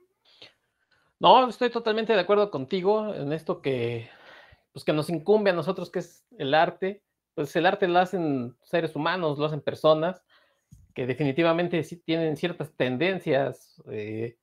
[1.18, 4.08] No, estoy totalmente de acuerdo contigo en esto que,
[4.72, 7.02] pues que nos incumbe a nosotros, que es el arte.
[7.34, 10.22] Pues el arte lo hacen seres humanos, lo hacen personas
[10.94, 14.36] que definitivamente sí tienen ciertas tendencias eh,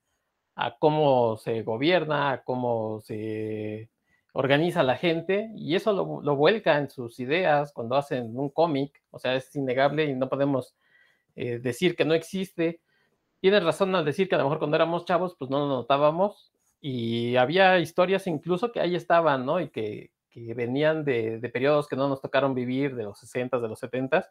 [0.53, 3.89] a cómo se gobierna, a cómo se
[4.37, 9.17] organiza la gente, y eso lo, vuelca en sus ideas cuando hacen un cómic, o
[9.17, 10.75] sea, es innegable y no podemos
[11.35, 12.79] eh, decir que no existe.
[13.41, 16.53] Tienes razón al decir que a lo mejor cuando éramos chavos, pues no lo notábamos,
[16.79, 19.59] y había historias incluso que ahí estaban, ¿no?
[19.59, 20.11] Y que,
[20.55, 24.29] venían de, de, periodos que no nos tocaron vivir, de los 60, de los 70,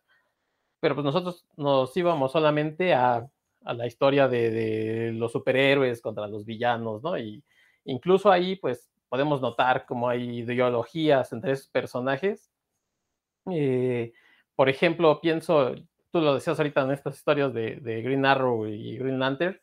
[0.79, 3.27] pero pues nosotros nos íbamos solamente a,
[3.63, 7.19] la historia de, los superhéroes contra los villanos, ¿no?
[7.19, 7.43] Y
[7.87, 12.51] incluso ahí, pues, podemos notar cómo hay ideologías entre esos personajes.
[13.51, 14.13] Eh,
[14.55, 15.75] por ejemplo, pienso,
[16.11, 19.61] tú lo decías ahorita en estas historias de, Green Arrow y Green Lantern,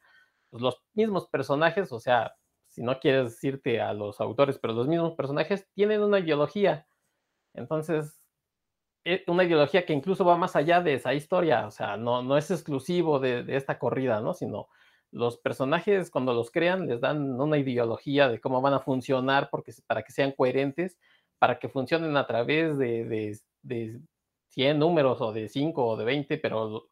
[0.49, 2.35] pues los mismos personajes, o sea,
[2.67, 6.87] si no quieres irte a los autores, pero los mismos personajes tienen una ideología.
[7.53, 8.23] Entonces,
[9.05, 12.37] eh, una ideología que incluso va más allá de esa historia, o sea, no, no
[12.37, 14.33] es exclusivo de, esta corrida, ¿no?
[14.33, 14.69] Sino
[15.13, 19.73] los personajes cuando los crean les dan una ideología de cómo van a funcionar porque,
[19.87, 20.97] para que sean coherentes,
[21.39, 24.01] para que funcionen a través de, de,
[24.49, 26.89] 100 números o de 5 o de 20, pero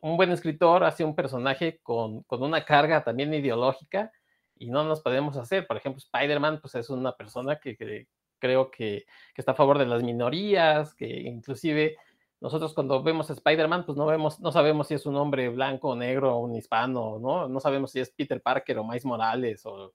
[0.00, 4.10] un buen escritor hace un personaje con, con una carga también ideológica
[4.56, 5.66] y no nos podemos hacer.
[5.66, 8.08] Por ejemplo, Spider-Man, pues es una persona que, que,
[8.42, 11.96] creo que, está a favor de las minorías, que inclusive
[12.42, 15.90] nosotros cuando vemos a Spider-Man, pues no, vemos, no sabemos si es un hombre blanco,
[15.90, 17.48] o negro, un hispano, ¿no?
[17.48, 19.94] No sabemos si es Peter Parker o Miles Morales o,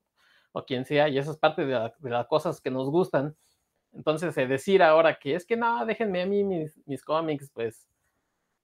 [0.53, 3.35] o quien sea, y esa es parte de, las cosas que nos gustan.
[3.91, 7.85] Entonces, decir ahora que es que no, déjenme a mí mis, cómics, pues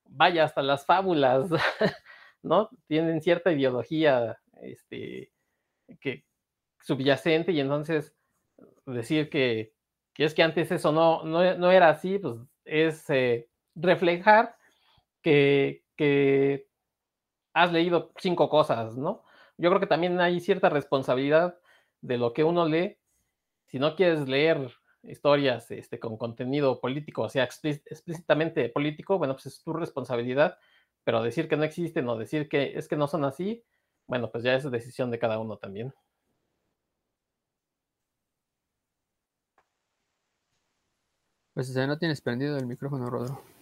[0.05, 1.49] vaya hasta las fábulas,
[2.41, 2.69] ¿no?
[2.87, 5.29] Tienen cierta ideología este,
[5.99, 6.23] que,
[6.79, 8.15] subyacente y entonces
[8.85, 9.73] decir que,
[10.17, 14.57] es que antes eso no, no, era así, pues es eh, reflejar
[15.21, 15.83] que,
[17.53, 19.23] has leído cinco cosas, ¿no?
[19.57, 21.59] Yo creo que también hay cierta responsabilidad
[22.01, 22.97] de lo que uno lee.
[23.67, 24.71] Si no quieres leer
[25.03, 30.57] historias este, con contenido político, o sea, explícitamente político, bueno, pues es tu responsabilidad,
[31.03, 33.63] pero decir que no existen o decir que es que no son así,
[34.07, 35.93] bueno, pues ya es decisión de cada uno también.
[41.53, 43.52] Pues o no tienes prendido el micrófono, Rodro.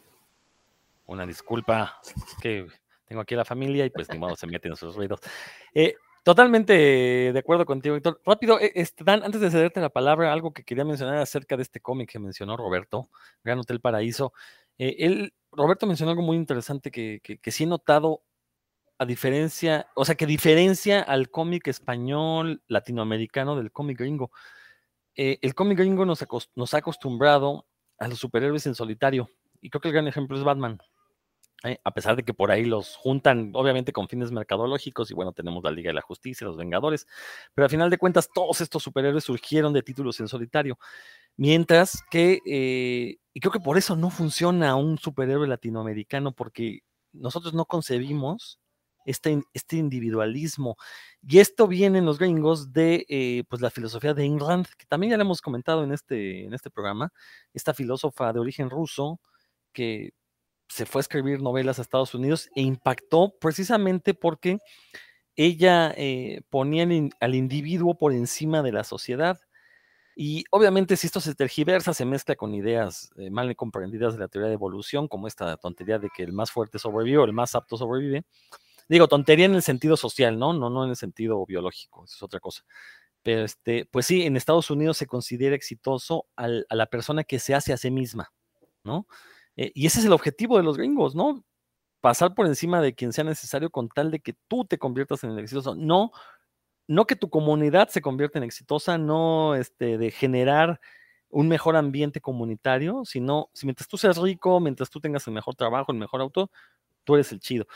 [1.05, 1.99] Una disculpa,
[2.41, 2.67] que
[3.11, 5.19] tengo aquí la familia y pues ni modo se meten esos ruidos.
[5.73, 6.73] Eh, totalmente
[7.33, 8.21] de acuerdo contigo, Víctor.
[8.25, 11.63] Rápido, eh, este, Dan, antes de cederte la palabra, algo que quería mencionar acerca de
[11.63, 13.09] este cómic que mencionó Roberto,
[13.43, 14.31] Gran Hotel Paraíso.
[14.77, 18.23] Eh, él, Roberto mencionó algo muy interesante que, que, sí he notado
[18.97, 24.31] a diferencia, o sea, que diferencia al cómic español latinoamericano del cómic gringo.
[25.15, 27.67] el cómic gringo nos, nos, ha acostumbrado
[27.99, 29.29] a los superhéroes en solitario.
[29.59, 30.79] Y creo que el gran ejemplo es Batman.
[31.63, 31.79] ¿Eh?
[31.83, 35.63] A pesar de que por ahí los juntan, obviamente, con fines mercadológicos, y bueno, tenemos
[35.63, 37.07] la Liga de la Justicia, los Vengadores,
[37.53, 40.77] pero al final de cuentas, todos estos superhéroes surgieron de títulos en solitario.
[41.37, 46.81] Mientras que, eh, y creo que por eso no funciona un superhéroe latinoamericano, porque
[47.13, 48.59] nosotros no concebimos
[49.05, 50.77] este, este individualismo.
[51.27, 55.11] Y esto viene en los gringos de eh, pues la filosofía de England, que también
[55.11, 57.11] ya le hemos comentado en este, en este programa,
[57.53, 59.19] esta filósofa de origen ruso
[59.73, 60.13] que
[60.71, 64.59] se fue a escribir novelas a Estados Unidos e impactó precisamente porque
[65.35, 69.39] ella eh, ponía al, in- al individuo por encima de la sociedad.
[70.15, 74.27] Y obviamente si esto se tergiversa, se mezcla con ideas eh, mal comprendidas de la
[74.27, 77.55] teoría de evolución, como esta tontería de que el más fuerte sobrevive o el más
[77.55, 78.23] apto sobrevive.
[78.89, 80.53] Digo, tontería en el sentido social, ¿no?
[80.53, 82.63] No, no en el sentido biológico, eso es otra cosa.
[83.23, 87.55] Pero este, pues sí, en Estados Unidos se considera exitoso a la persona que se
[87.55, 88.33] hace a sí misma,
[88.83, 89.07] ¿no?
[89.61, 91.43] Eh, y ese es el objetivo de los gringos, ¿no?
[92.01, 95.29] Pasar por encima de quien sea necesario con tal de que tú te conviertas en
[95.31, 95.75] el exitoso.
[95.75, 96.11] No,
[96.87, 100.79] no que tu comunidad se convierta en exitosa, no este, de generar
[101.29, 105.53] un mejor ambiente comunitario, sino si mientras tú seas rico, mientras tú tengas el mejor
[105.55, 106.49] trabajo, el mejor auto,
[107.03, 107.67] tú eres el chido.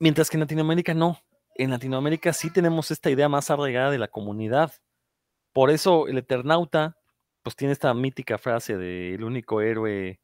[0.00, 1.20] Mientras que en Latinoamérica no.
[1.54, 4.72] En Latinoamérica sí tenemos esta idea más arraigada de la comunidad.
[5.52, 6.98] Por eso el Eternauta,
[7.44, 10.20] pues tiene esta mítica frase de el único héroe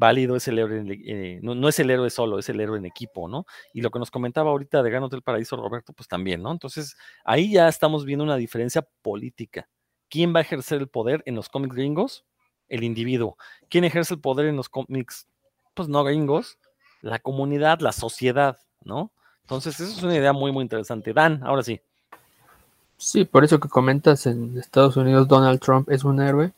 [0.00, 2.86] válido es el héroe, eh, no, no es el héroe solo, es el héroe en
[2.86, 3.46] equipo, ¿no?
[3.72, 6.50] Y lo que nos comentaba ahorita de Gran Hotel Paraíso, Roberto, pues también, ¿no?
[6.50, 9.68] Entonces, ahí ya estamos viendo una diferencia política.
[10.08, 12.24] ¿Quién va a ejercer el poder en los cómics gringos?
[12.68, 13.36] El individuo.
[13.68, 15.28] ¿Quién ejerce el poder en los cómics,
[15.74, 16.58] pues no gringos?
[17.02, 19.12] La comunidad, la sociedad, ¿no?
[19.42, 21.12] Entonces, eso es una idea muy, muy interesante.
[21.12, 21.80] Dan, ahora sí.
[22.96, 26.52] Sí, por eso que comentas en Estados Unidos Donald Trump es un héroe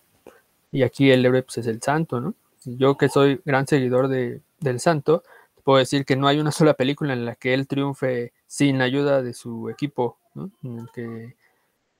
[0.70, 2.34] y aquí el héroe pues, es el santo, ¿no?
[2.66, 5.22] Yo que soy gran seguidor de, del santo,
[5.64, 9.22] puedo decir que no hay una sola película en la que él triunfe sin ayuda
[9.22, 10.50] de su equipo, ¿no?
[10.62, 11.36] En el que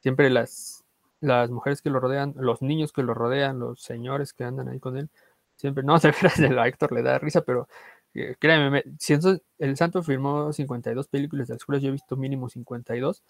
[0.01, 0.85] siempre las,
[1.21, 4.81] las mujeres que lo rodean, los niños que lo rodean, los señores que andan ahí
[4.81, 5.11] con él,
[5.57, 7.69] siempre, no, de veras, a Héctor le da risa, pero
[8.15, 11.93] eh, créeme, me- si eso- el santo firmó 52 películas de las cuales yo he
[11.93, 13.23] visto mínimo 52,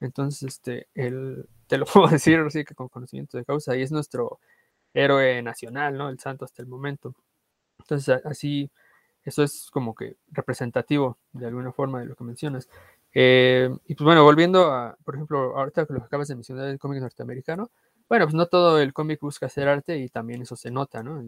[0.00, 3.92] entonces, este, él, te lo puedo decir así que con conocimiento de causa, y es
[3.92, 4.40] nuestro
[4.94, 6.08] héroe nacional, ¿no?
[6.08, 7.14] El santo hasta el momento.
[7.80, 8.70] Entonces, así,
[9.24, 12.68] eso es como que representativo de alguna forma de lo que mencionas.
[13.14, 16.78] Eh, y pues bueno, volviendo a, por ejemplo, ahorita que lo acabas de mencionar del
[16.78, 17.70] cómic norteamericano,
[18.08, 21.22] bueno, pues no todo el cómic busca hacer arte y también eso se nota, ¿no?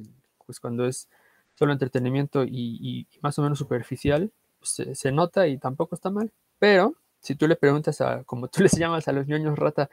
[0.46, 1.09] Pues cuando es
[1.55, 6.33] solo entretenimiento y más o menos superficial, pues se, se nota y tampoco está mal.
[6.59, 9.88] Pero si tú le preguntas a, como tú les llamas a los ñoños rata,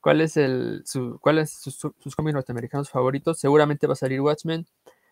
[0.00, 4.66] cuál es sus, su- sus cómics norteamericanos favoritos, seguramente va a salir Watchmen,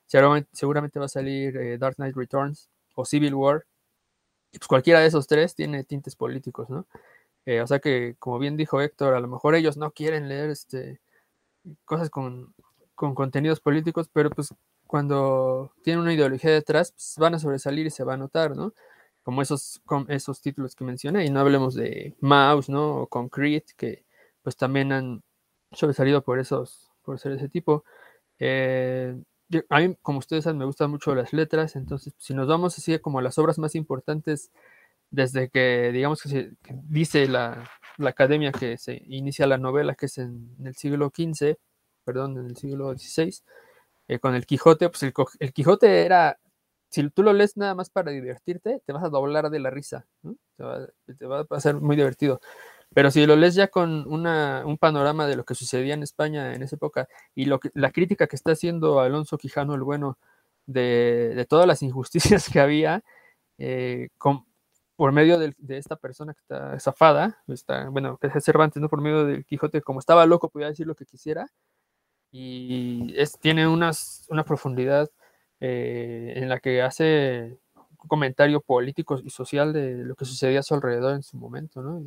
[0.07, 3.64] seguramente, va a salir eh, Dark Knight Returns o Civil War.
[4.53, 6.87] Pues cualquiera de esos tres tiene tintes políticos, ¿no?
[7.46, 10.51] Eh, o sea que, como bien dijo Héctor, a lo mejor ellos no quieren leer
[10.51, 11.01] este,
[11.85, 12.55] cosas con,
[12.94, 14.55] con contenidos políticos, pero pues
[14.87, 18.72] cuando tienen una ideología detrás, pues van a sobresalir y se va a notar, ¿no?
[19.22, 23.03] Como esos, esos títulos que mencioné, y no hablemos de Mouse, ¿no?
[23.03, 24.05] O Concrete, que
[24.49, 25.23] pues también han
[25.73, 27.85] sobresalido por esos, por ser ese tipo.
[28.39, 29.17] Eh,
[29.49, 32.79] yo- a mí, como ustedes saben, me gustan mucho las letras, entonces si nos vamos
[32.79, 34.53] así como a las obras más importantes
[35.11, 36.53] desde que, digamos que, se,
[36.85, 41.11] dice la, la academia que se inicia la novela, que es en, en el siglo
[41.11, 41.59] XV,
[42.05, 43.43] perdón, en el siglo XVI,
[44.09, 46.39] eh, con el Quijote, pues el, el Quijote era,
[46.91, 50.07] si tú lo lees nada más para divertirte, te vas a doblar de la risa,
[51.19, 52.41] te va a ser muy divertido.
[52.94, 56.62] Pero si lo lees ya con un panorama de lo que sucedía en España en
[56.62, 60.18] esa época y lo que, la crítica que está haciendo Alonso Quijano el Bueno
[60.66, 63.03] de, de todas las injusticias que había,
[63.59, 64.46] eh, con-
[64.96, 68.88] por medio de, esta persona que está zafada, está, bueno, que es Cervantes, ¿no?
[68.88, 71.48] Por medio del Quijote, como estaba loco, podía decir lo que quisiera,
[72.31, 75.11] y tiene unas, una profundidad
[75.61, 77.59] eh, en la que hace
[78.03, 81.83] un comentario político y social de lo que sucedía a su alrededor en su momento,
[81.83, 82.05] ¿no?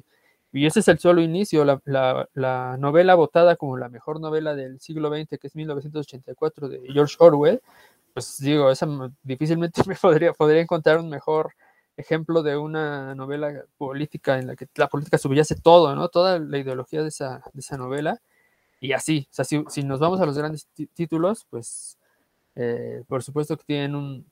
[0.53, 4.55] Y ese es el solo inicio, la, la- la novela votada como la mejor novela
[4.55, 7.61] del siglo XX, que es 1984 de George Orwell,
[8.13, 8.87] pues digo, esa
[9.23, 11.53] difícilmente me podría, podría encontrar un mejor
[11.97, 16.09] ejemplo de una novela política en la que la política subyace todo, ¿no?
[16.09, 18.19] Toda la ideología de esa, de esa novela.
[18.79, 21.97] Y así, o sea, si, si nos vamos a los grandes tí- títulos, pues
[22.55, 24.25] eh, por supuesto que tienen un,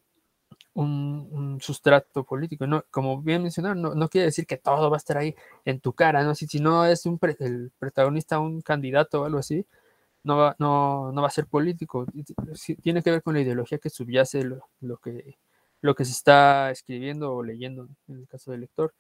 [0.74, 2.68] un, un sustrato político.
[2.68, 5.80] No, como bien mencionaron, no, no quiere decir que todo va a estar ahí en
[5.80, 6.36] tu cara, ¿no?
[6.36, 9.66] Si, si no es un pre- el protagonista un candidato o algo así,
[10.24, 12.06] no va, no, no va a ser político.
[12.82, 15.38] Tiene que ver con la ideología que subyace lo, lo que,
[15.82, 18.94] lo que se está escribiendo o leyendo, en el caso del lector.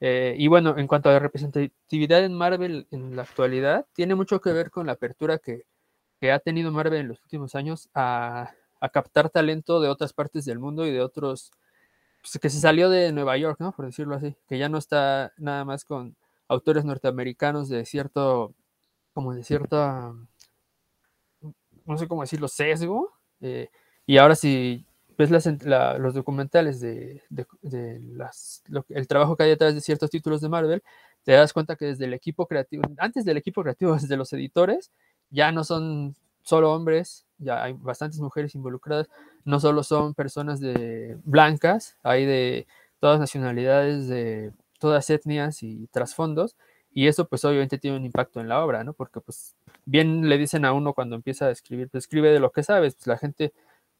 [0.00, 4.40] Eh, y bueno, en cuanto a la representatividad en Marvel en la actualidad, tiene mucho
[4.40, 5.64] que ver con la apertura que,
[6.20, 10.44] que ha tenido Marvel en los últimos años a, a captar talento de otras partes
[10.44, 11.50] del mundo y de otros,
[12.22, 13.72] pues, que se salió de Nueva York, ¿no?
[13.72, 16.16] Por decirlo así, que ya no está nada más con
[16.48, 18.54] autores norteamericanos de cierto,
[19.12, 20.14] como de cierta,
[21.84, 23.68] no sé cómo decirlo, sesgo, eh,
[24.06, 24.86] y ahora sí
[25.18, 25.46] ves las,
[25.98, 27.22] los documentales de,
[28.14, 30.82] las, el trabajo que hay detrás de ciertos títulos de Marvel,
[31.24, 34.92] te das cuenta que desde el equipo creativo, antes del equipo creativo, desde los editores,
[35.30, 39.08] ya no son solo hombres, ya hay bastantes mujeres involucradas,
[39.44, 42.66] no solo son personas de blancas, hay de
[43.00, 46.56] todas nacionalidades, de todas etnias y trasfondos,
[46.92, 48.92] y eso pues obviamente tiene un impacto en la obra, ¿no?
[48.92, 52.50] Porque pues bien le dicen a uno cuando empieza a escribir, pues escribe de lo
[52.50, 53.52] que sabes, pues la gente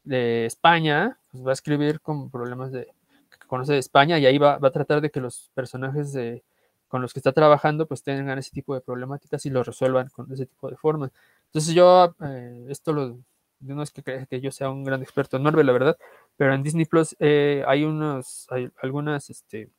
[0.03, 2.87] de España pues, va a escribir con problemas de
[3.29, 6.43] que conoce de España y ahí va, va a tratar de que los personajes de,
[6.89, 10.29] con los que está trabajando pues tengan ese tipo de problemáticas y lo resuelvan con
[10.33, 11.11] ese tipo de formas.
[11.49, 13.19] Entonces yo eh, esto lo
[13.61, 15.97] no es que, que yo sea un gran experto en Marvel, la verdad,
[16.37, 19.69] pero en Disney Plus eh, hay unos, hay algunas este,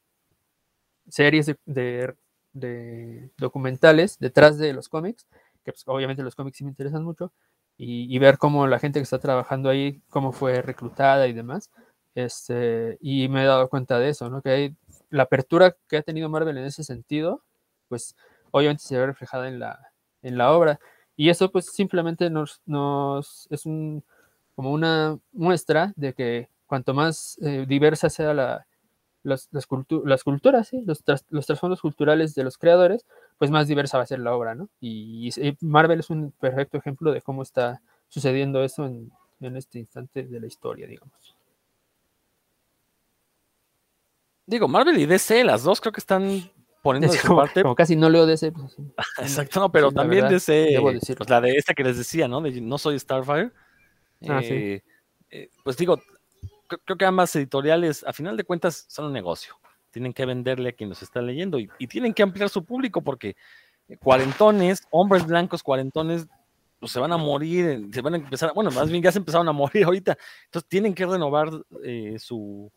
[1.08, 2.14] series de,
[2.52, 5.26] de, documentales detrás de los cómics,
[5.64, 7.32] que pues, obviamente los cómics sí me interesan mucho,
[7.82, 11.70] y, ver cómo la gente que está trabajando ahí, cómo fue reclutada y demás.
[12.14, 14.42] Este, y me he dado cuenta de eso, ¿no?
[14.42, 14.74] Que
[15.08, 17.42] la apertura que ha tenido Marvel en ese sentido,
[17.88, 18.16] pues
[18.50, 20.78] obviamente se ve reflejada en la, en la obra.
[21.20, 22.62] Y eso pues simplemente nos,
[23.50, 28.66] es como una muestra de que cuanto más eh, diversa sea la,
[29.22, 33.04] las, las, culturas, los, los trasfondos culturales de los creadores,
[33.36, 34.70] pues más diversa va a ser la obra, ¿no?
[34.80, 35.28] Y,
[35.60, 40.46] Marvel es un perfecto ejemplo de cómo está sucediendo eso en este instante de la
[40.46, 41.36] historia, digamos.
[44.46, 46.50] Digo, Marvel y DC, las dos creo que están
[46.82, 47.62] poniendo de su parte.
[47.62, 48.52] Como casi no leo DC.
[48.52, 48.76] Pues,
[49.18, 52.40] Exacto, no, pero también DC, pues, la de esta que les decía, ¿no?
[52.40, 53.50] De No soy Starfire.
[54.28, 54.82] Ah, eh,
[55.30, 55.98] eh, pues digo,
[56.66, 59.54] creo que ambas editoriales, a final de cuentas, son un negocio.
[59.90, 63.36] Tienen que venderle a quien los está leyendo y, tienen que ampliar su público porque
[63.98, 66.28] cuarentones, hombres blancos cuarentones,
[66.78, 69.48] pues se van a morir, se van a empezar, bueno, más bien ya se empezaron
[69.48, 70.16] a morir ahorita.
[70.44, 71.50] Entonces tienen que renovar
[71.82, 72.70] eh, su,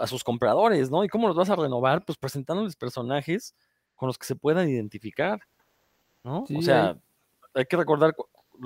[0.00, 1.04] a sus compradores, ¿no?
[1.04, 2.04] ¿Y cómo los vas a renovar?
[2.04, 3.54] Pues presentándoles personajes
[3.96, 5.40] con los que se puedan identificar,
[6.24, 6.44] ¿no?
[6.54, 6.96] o sea,
[7.54, 8.14] hay que recordar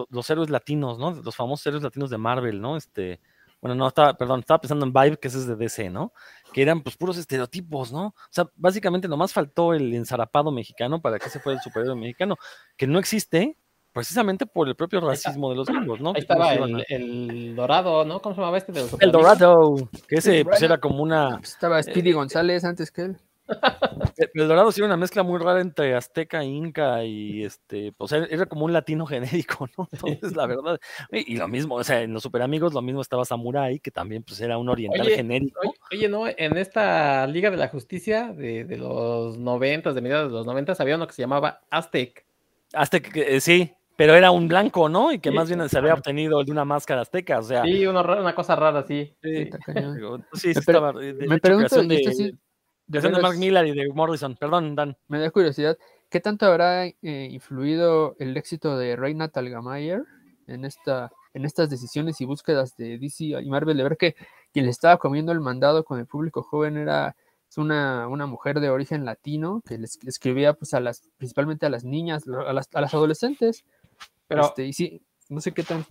[0.08, 1.10] los, héroes latinos, ¿no?
[1.10, 2.76] Los famosos héroes latinos de Marvel, ¿no?
[2.76, 3.20] Este,
[3.60, 6.12] bueno, no, estaba, perdón, estaba pensando en Vibe, que ese es de DC, ¿no?
[6.52, 8.06] Que eran pues puros estereotipos, ¿no?
[8.08, 12.36] O sea, básicamente nomás faltó el ensarapado mexicano para que ese fuera el superhéroe mexicano,
[12.76, 13.58] que no existe,
[13.96, 16.10] precisamente por el propio racismo de los gringos, ¿no?
[16.10, 18.20] Ahí estaba el, Dorado, ¿no?
[18.20, 18.70] ¿Cómo se llamaba este?
[18.70, 19.74] De los el Dorado,
[20.06, 21.40] que ese pues, era como una...
[21.42, 23.16] Estaba Speedy eh, González antes que él.
[24.34, 28.26] El Dorado sí era una mezcla muy rara entre azteca, inca y este, o sea,
[28.28, 29.88] era como un latino genérico, ¿no?
[29.90, 30.78] Entonces, la verdad,
[31.10, 34.24] y, lo mismo, o sea, en los super amigos lo mismo estaba Samurai, que también
[34.24, 35.74] pues era un oriental genérico.
[35.90, 40.36] Oye, no, en esta Liga de la Justicia de, de los noventas, de mediados de
[40.36, 42.26] los noventas, había uno que se llamaba Aztec.
[42.74, 45.10] Aztec, eh, sí, pero era un blanco, ¿no?
[45.10, 47.62] Y que más bien se había obtenido de una máscara azteca, o sea.
[47.64, 49.14] Sí, una, una cosa rara, sí.
[49.22, 49.50] Sí, sí,
[50.34, 50.92] sí estaba.
[50.92, 52.34] me pregunto, de,
[52.86, 54.36] de, Mark Miller y de Morrison.
[54.36, 54.96] Perdón, Dan.
[55.08, 55.78] Me da curiosidad,
[56.10, 60.02] ¿qué tanto habrá eh, influido el éxito de Reina Talgamayer
[60.46, 64.14] en, esta, en estas decisiones y búsquedas de DC y Marvel de ver que
[64.52, 67.16] quien le estaba comiendo el mandado con el público joven era
[67.56, 71.84] una, una mujer de origen latino que le escribía pues a las, principalmente a las
[71.84, 73.64] niñas, a las, a las adolescentes,
[74.26, 75.84] pero, este, y sí, no sé qué, tan,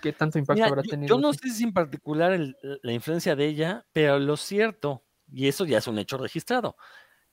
[0.00, 1.16] qué tanto impacto habrá tenido.
[1.16, 2.38] Yo no sé si en particular
[2.82, 6.76] la influencia de ella, pero lo cierto, y eso ya es un hecho registrado,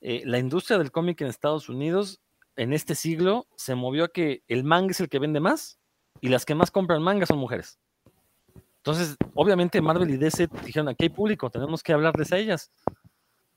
[0.00, 2.20] eh, la industria del cómic en Estados Unidos
[2.56, 5.78] en este siglo se movió a que el manga es el que vende más
[6.20, 7.78] y las que más compran manga son mujeres.
[8.78, 12.70] Entonces, obviamente Marvel y DC dijeron, aquí hay público, tenemos que hablarles a ellas.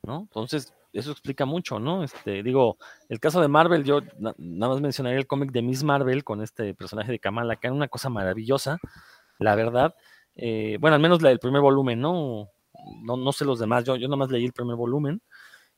[0.04, 0.22] ¿No?
[0.22, 2.04] Entonces, eso explica mucho, ¿no?
[2.04, 2.78] Este, digo,
[3.10, 6.74] el caso de Marvel, yo nada más mencionaría el cómic de Miss Marvel con este
[6.74, 8.80] personaje de Kamala Khan, una cosa maravillosa,
[9.40, 9.96] la verdad.
[10.36, 12.50] Eh, bueno, al menos la del primer volumen, ¿no?
[13.04, 15.22] No, no sé los demás, yo, yo nada más leí el primer volumen.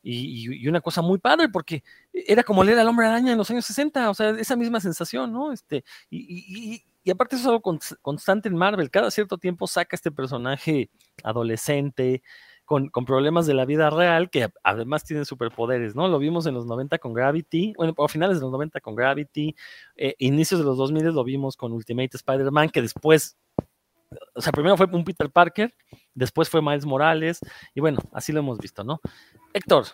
[0.03, 3.65] Y, una cosa muy padre, porque era como leer al hombre araña en los años
[3.65, 5.51] 60, o sea, esa misma sensación, ¿no?
[5.51, 10.89] Este, y aparte eso es algo constante en Marvel, cada cierto tiempo saca este personaje
[11.24, 12.24] adolescente,
[12.72, 16.07] con, problemas de la vida real que además tienen superpoderes, ¿no?
[16.07, 19.53] Lo vimos en los 90 con Gravity, bueno, a finales de los 90 con Gravity,
[19.97, 23.38] eh, inicios de los 2000 lo vimos con Ultimate Spider-Man, que después,
[24.34, 25.74] o sea, primero fue un Peter Parker,
[26.13, 27.41] después fue Miles Morales,
[27.76, 29.01] y bueno, así lo hemos visto, ¿no?
[29.53, 29.88] Héctor.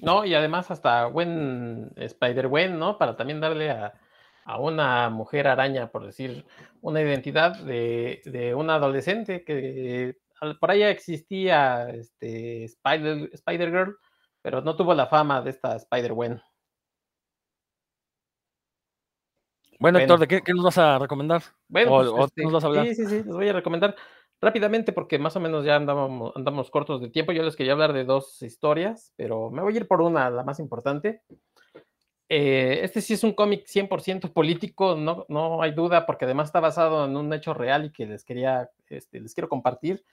[0.00, 2.98] No, y además hasta buen Spider-Gwen, ¿no?
[2.98, 3.92] Para también darle a,
[4.58, 6.44] una mujer araña, por decir,
[6.80, 10.16] una identidad de, de una adolescente que
[10.60, 13.96] por allá existía este, Spider, Spider Girl,
[14.42, 16.40] pero no tuvo la fama de esta Spider-Gwen.
[19.78, 21.42] Bueno, Héctor, ¿de qué, nos vas a recomendar?
[21.66, 23.96] Bueno, pues, este, Sí, sí, sí, les voy a recomendar.
[24.40, 27.92] rápidamente, porque más o menos ya andamos, andamos cortos de tiempo, yo les quería hablar
[27.92, 31.22] de dos historias, pero me voy a ir por una, la más importante.
[32.28, 36.60] Eh, este sí es un cómic 100% político, no, no hay duda, porque además está
[36.60, 40.04] basado en un hecho real y que les, quería, este, les quiero compartir.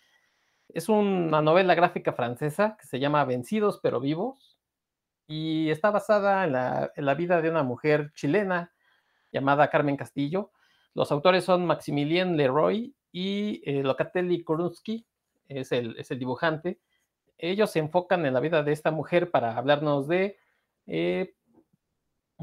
[0.69, 4.59] Es una novela gráfica francesa que se llama Vencidos pero vivos
[5.27, 8.71] y está basada en la, en la vida de una mujer chilena
[9.31, 10.51] llamada Carmen Castillo.
[10.93, 15.05] Los autores son Maximilien Leroy y eh, Locatelli Korunsky,
[15.47, 16.79] es el, es el dibujante.
[17.37, 20.37] Ellos se enfocan en la vida de esta mujer para hablarnos de,
[20.85, 21.35] eh,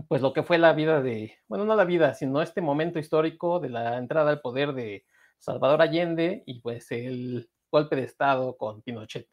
[0.09, 3.61] pues lo que fue la vida de, bueno, no la vida, sino este momento histórico
[3.61, 5.05] de la entrada al poder de
[5.39, 9.29] Salvador Allende y pues el golpe de Estado con Pinochet.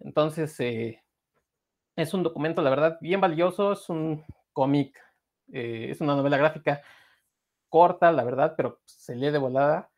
[0.00, 1.02] Entonces, eh,
[1.96, 4.98] es un documento, la verdad, bien valioso, es un cómic,
[5.52, 6.82] eh, es una novela gráfica
[7.68, 9.90] corta, la verdad, pero se lee de volada.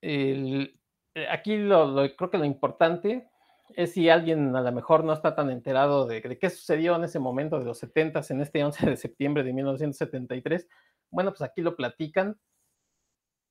[0.00, 0.78] El,
[1.14, 3.28] eh, aquí lo, lo, creo que lo importante
[3.76, 7.04] es si alguien a lo mejor no está tan enterado de, de, qué sucedió en
[7.04, 10.68] ese momento de los 70 en este 11 de septiembre de 1973.
[11.10, 12.38] Bueno, pues aquí lo platican.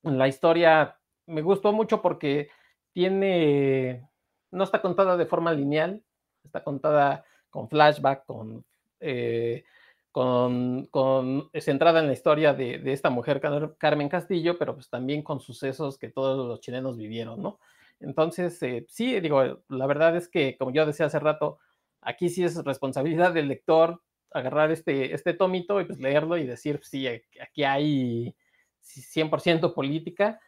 [0.03, 2.49] La historia me gustó mucho porque
[2.93, 4.07] tiene,
[4.51, 6.03] no está contada de forma lineal,
[6.43, 8.65] está contada con flashback, con,
[8.99, 9.63] eh,
[10.11, 13.41] con, con, centrada en la historia de, de, esta mujer,
[13.77, 17.59] Carmen Castillo, pero pues también con sucesos que todos los chilenos vivieron, ¿no?
[17.99, 21.59] Entonces, eh, sí, digo, la verdad es que, como yo decía hace rato,
[22.01, 26.79] aquí sí es responsabilidad del lector agarrar este, este tomito y pues leerlo y decir,
[26.83, 28.33] sí, aquí hay
[28.81, 30.39] 100% política,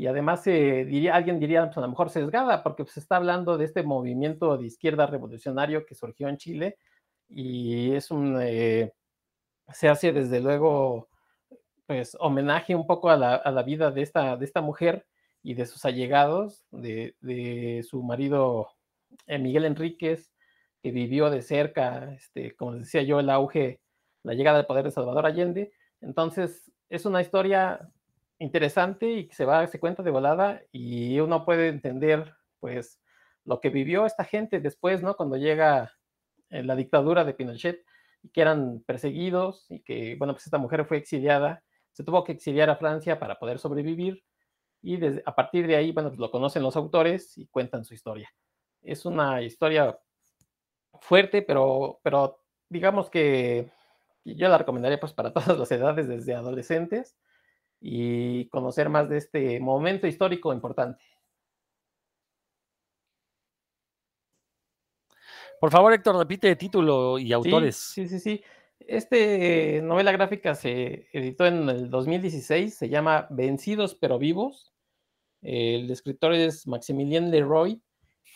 [0.00, 3.16] y además eh, diría, alguien diría, pues a lo mejor sesgada, porque pues, se está
[3.16, 6.78] hablando de este movimiento de izquierda revolucionario que surgió en Chile
[7.28, 8.94] y es un, eh,
[9.70, 11.10] se hace desde luego,
[11.86, 15.06] pues homenaje un poco a la, a la, vida de esta, de esta mujer
[15.42, 18.68] y de sus allegados, de, de su marido
[19.26, 20.32] eh, Miguel Enríquez,
[20.82, 23.82] que vivió de cerca, este, como decía yo, el auge,
[24.22, 25.74] la llegada del poder de Salvador Allende.
[26.00, 27.90] Entonces, es una historia
[28.40, 33.00] interesante y que se va, se cuenta de volada y uno puede entender, pues,
[33.44, 35.14] lo que vivió esta gente después, ¿no?
[35.14, 35.92] Cuando llega
[36.48, 37.84] eh, la dictadura de Pinochet
[38.22, 41.62] y que eran perseguidos y que, bueno, pues esta mujer fue exiliada,
[41.92, 44.24] se tuvo que exiliar a Francia para poder sobrevivir
[44.82, 47.94] y desde, a partir de ahí, bueno, pues lo conocen los autores y cuentan su
[47.94, 48.30] historia.
[48.82, 49.98] Es una historia
[51.00, 53.70] fuerte, pero, pero digamos que
[54.24, 57.18] yo la recomendaría pues para todas las edades, desde adolescentes
[57.80, 61.02] y conocer más de este momento histórico importante.
[65.60, 67.76] Por favor, Héctor, repite título y autores.
[67.76, 68.38] Sí, sí, sí.
[68.38, 68.44] sí.
[68.80, 74.72] Este novela gráfica se editó en el 2016, se llama Vencidos pero vivos.
[75.42, 77.80] El escritor es Maximilien Leroy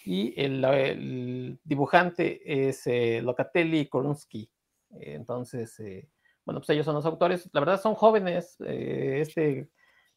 [0.05, 4.51] y el, el dibujante es eh, Locatelli Korunsky.
[4.91, 6.09] Entonces, eh,
[6.45, 7.49] bueno, pues ellos son los autores.
[7.53, 8.57] La verdad son jóvenes.
[8.61, 9.69] Eh, este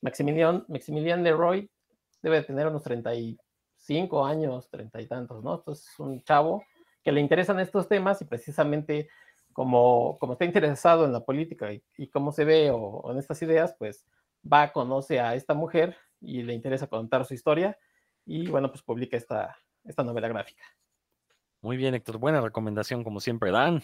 [0.02, 1.70] Maximilian, Maximilian Leroy
[2.22, 5.56] debe de tener unos 35 años, 30 y tantos, ¿no?
[5.56, 6.64] Entonces es un chavo
[7.04, 9.10] que le interesan estos temas y precisamente
[9.54, 13.42] como, como está interesado en la política y, cómo se ve o, o, en estas
[13.42, 14.06] ideas, pues
[14.52, 17.78] va, conoce a esta mujer y le interesa contar su historia
[18.26, 20.64] y bueno, pues publica esta, esta novela gráfica.
[21.62, 22.18] Muy bien, Héctor.
[22.18, 23.82] Buena recomendación, como siempre, Dan.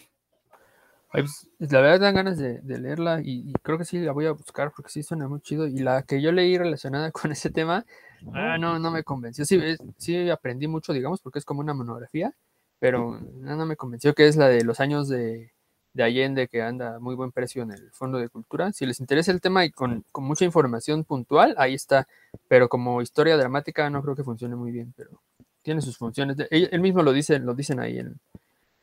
[1.14, 4.72] Pues, la verdad dan ganas de, leerla y, creo que sí la voy a buscar
[4.74, 5.68] porque sí suena muy chido.
[5.68, 7.86] Y la que yo leí relacionada con ese tema,
[8.32, 9.44] ah, no, no me convenció.
[9.44, 9.60] Sí,
[9.96, 12.34] sí aprendí mucho, digamos, porque es como una monografía,
[12.80, 15.52] pero no, me convenció que es la de los años de,
[15.92, 18.72] de, Allende que anda a muy buen precio en el Fondo de Cultura.
[18.72, 22.08] Si les interesa el tema y con, con mucha información puntual, ahí está.
[22.48, 25.22] Pero como historia dramática no creo que funcione muy bien, pero
[25.62, 26.36] tiene sus funciones.
[26.50, 28.18] Él, él mismo lo dice, lo dicen ahí en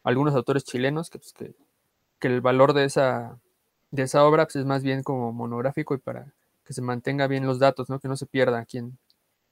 [0.04, 1.54] algunos autores chilenos que, pues, que
[2.22, 3.38] que el valor de esa,
[3.90, 6.32] de esa obra pues, es más bien como monográfico y para
[6.64, 8.00] que se mantenga bien los datos, ¿no?
[8.00, 8.98] Que no se pierda quién,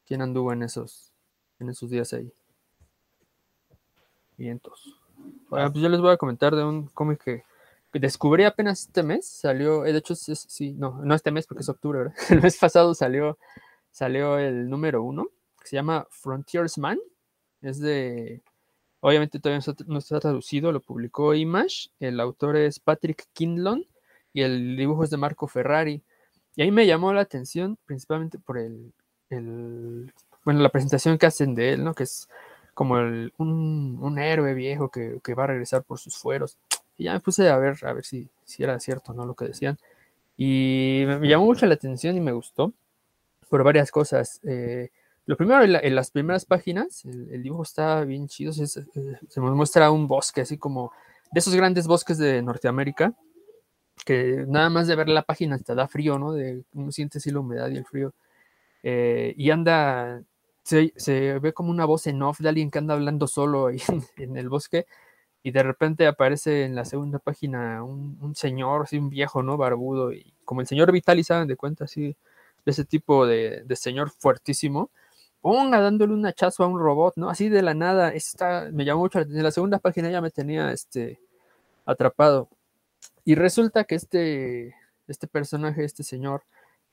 [0.06, 1.12] quién anduvo en esos,
[1.60, 2.32] en esos días ahí.
[4.38, 4.96] Vientos.
[5.50, 7.44] Bueno, pues yo les voy a comentar de un cómic que,
[7.92, 9.28] descubrí apenas este mes.
[9.28, 12.16] Salió, de hecho, sí, no, no este mes porque es octubre, ¿verdad?
[12.30, 13.40] El mes pasado salió,
[13.90, 15.28] salió el número uno,
[15.60, 17.00] que se llama Frontiersman.
[17.64, 18.44] Es de
[19.02, 23.86] Obviamente todavía no está traducido, lo publicó Image, el autor es Patrick Kindlon
[24.34, 26.04] y el dibujo es de Marco Ferrari.
[26.56, 28.92] Y ahí me llamó la atención principalmente por el,
[29.30, 30.12] el
[30.44, 31.94] bueno, la presentación que hacen de él, ¿no?
[31.94, 32.28] Que es
[32.74, 36.58] como un, héroe viejo que, va a regresar por sus fueros.
[36.98, 39.26] Y ya me puse a ver, a ver si, si era cierto, ¿no?
[39.26, 39.78] Lo que decían.
[40.38, 42.74] Y me llamó mucho la atención y me gustó
[43.50, 44.40] por varias cosas.
[44.44, 44.90] Eh,
[45.30, 48.82] Lo primero, en, las primeras páginas, el, dibujo está bien chido, se, se,
[49.40, 50.92] muestra un bosque, así como
[51.32, 53.14] de esos grandes bosques de Norteamérica,
[54.04, 56.34] que nada más de ver la página te da frío, ¿no?
[56.34, 58.12] De uno siente así la humedad y el frío.
[58.82, 60.24] Eh, y anda,
[60.64, 60.94] se,
[61.40, 63.78] ve como una voz en off de alguien que anda hablando solo ahí
[64.18, 64.88] en, el bosque
[65.44, 69.58] y de repente aparece en la segunda página un, señor, así un viejo, ¿no?
[69.58, 71.84] Barbudo y como el señor Vitali, ¿saben de cuenta?
[71.84, 72.16] Así,
[72.66, 74.90] de ese tipo de, señor fuertísimo.
[75.42, 77.30] Ponga dándole un hachazo a un robot, ¿no?
[77.30, 78.10] Así de la nada.
[78.14, 79.40] Está, me llamó mucho la atención.
[79.40, 81.20] En la segunda página ya me tenía este,
[81.86, 82.50] atrapado.
[83.24, 84.76] Y resulta que este,
[85.08, 86.44] este personaje, este señor,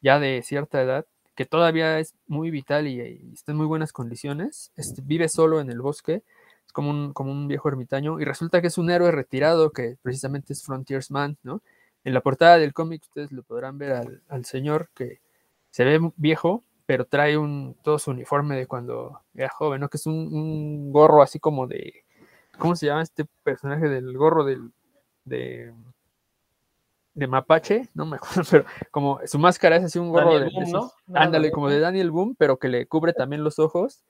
[0.01, 3.01] ya de cierta edad, que todavía es muy vital y,
[3.33, 6.23] está en muy buenas condiciones, este, vive solo en el bosque,
[6.67, 9.97] es como un, como un viejo ermitaño, y resulta que es un héroe retirado que
[10.03, 11.63] precisamente es Frontiersman, ¿no?
[12.05, 13.93] En la portada del cómic ustedes lo podrán ver
[14.29, 15.21] al, señor que
[15.71, 19.89] se ve viejo, pero trae un, todo su uniforme de cuando era joven, ¿no?
[19.89, 22.05] Que es un, gorro así como de,
[22.59, 24.73] ¿cómo se llama este personaje del gorro del,
[25.25, 25.73] de
[27.17, 30.93] de Mapache, no me acuerdo, pero como su máscara es así un gorro de, ¿no?
[31.15, 34.05] ándale, como de Daniel Boom, pero que le cubre también los ojos.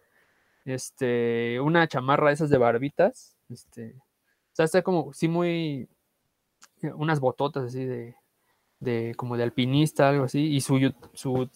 [0.65, 5.89] Este, una chamarra de esas de barbitas, este, o sea, está como, sí, muy,
[6.97, 8.17] unas bototas así de,
[8.81, 11.49] de como de alpinista, algo así, y su, su,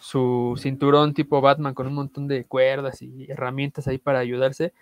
[0.00, 4.72] su cinturón tipo Batman con un montón de cuerdas y herramientas ahí para ayudarse.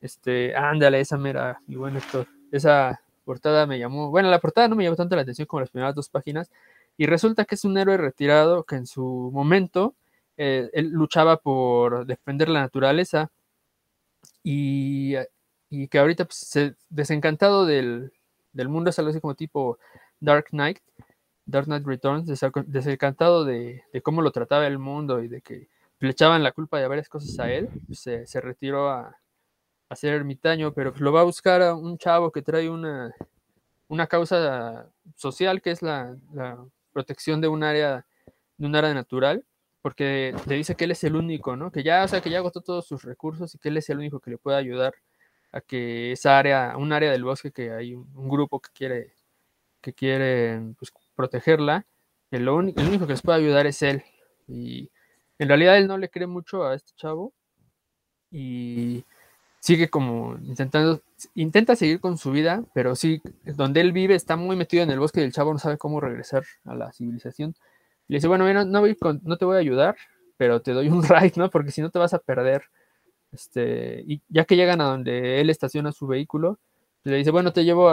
[0.00, 4.76] Este, ándale, esa mera, y bueno, esto, esa portada me llamó, bueno, la portada no
[4.76, 6.50] me llamó tanto la atención como las primeras dos páginas,
[6.96, 9.94] y resulta que es un héroe retirado que en su momento
[10.36, 13.30] eh, él luchaba por defender la naturaleza
[14.42, 15.14] y,
[15.70, 18.12] y que ahorita pues, se, desencantado del,
[18.52, 19.78] del, mundo, es algo así como tipo
[20.20, 20.78] Dark Knight,
[21.46, 22.26] Dark Knight Returns,
[22.66, 25.68] desencantado de, de, cómo lo trataba el mundo y de que
[26.00, 29.16] le echaban la culpa de varias cosas a él, pues, se, se retiró a,
[29.94, 33.14] ser ermitaño, pero lo va a buscar a un chavo que trae una,
[33.86, 36.16] una causa social que es la,
[36.92, 38.06] protección de un área,
[38.56, 39.44] de un área natural,
[39.82, 41.70] porque le dice que él es el único, ¿no?
[41.70, 43.98] Que ya, o sea, que ya agotó todos sus recursos y que él es el
[43.98, 44.94] único que le puede ayudar
[45.52, 49.14] a que esa área, un área del bosque que hay un, grupo que quiere,
[49.80, 51.86] que quiere pues, protegerla,
[52.30, 54.02] el, único, el único que les puede ayudar es él.
[54.48, 54.90] Y
[55.38, 57.32] en realidad él no le cree mucho a este chavo
[58.30, 59.04] y
[59.60, 61.00] sigue como intentando,
[61.34, 64.98] intenta seguir con su vida, pero sí, donde él vive está muy metido en el
[64.98, 67.54] bosque y el chavo no sabe cómo regresar a la civilización.
[68.08, 69.96] le dice, bueno, no, no, te voy a ayudar,
[70.36, 71.48] pero te doy un ride, ¿no?
[71.50, 72.64] Porque si no te vas a perder.
[73.32, 76.58] Este, y ya que llegan a donde él estaciona su vehículo,
[77.04, 77.88] le dice, bueno, te llevo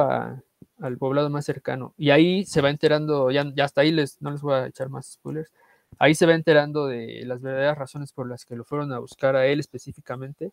[0.82, 1.93] al poblado más cercano.
[1.97, 4.89] Y ahí se va enterando, ya, ya hasta ahí les, no les voy a echar
[4.89, 5.51] más spoilers,
[5.99, 9.36] ahí se va enterando de las verdaderas razones por las que lo fueron a buscar
[9.36, 10.51] a él específicamente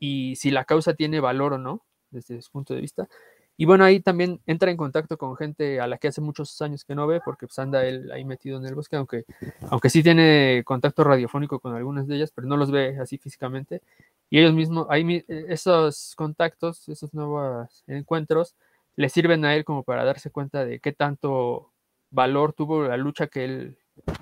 [0.00, 3.08] y si la causa tiene valor o no, desde su punto de vista.
[3.56, 6.82] Y bueno, ahí también entra en contacto con gente a la que hace muchos años
[6.82, 9.26] que no ve, porque pues anda él ahí metido en el bosque, aunque,
[9.68, 13.82] aunque sí tiene contacto radiofónico con algunas de ellas, pero no los ve así físicamente.
[14.30, 18.54] Y ellos mismos, ahí esos contactos, esos nuevos encuentros,
[18.96, 21.72] le sirven a él como para darse cuenta de qué tanto
[22.10, 23.78] valor tuvo la lucha que él,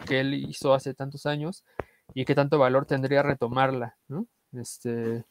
[0.07, 1.64] que él hizo hace tantos años
[2.14, 4.27] y qué tanto valor tendría retomarla, ¿no?
[4.53, 5.25] Este,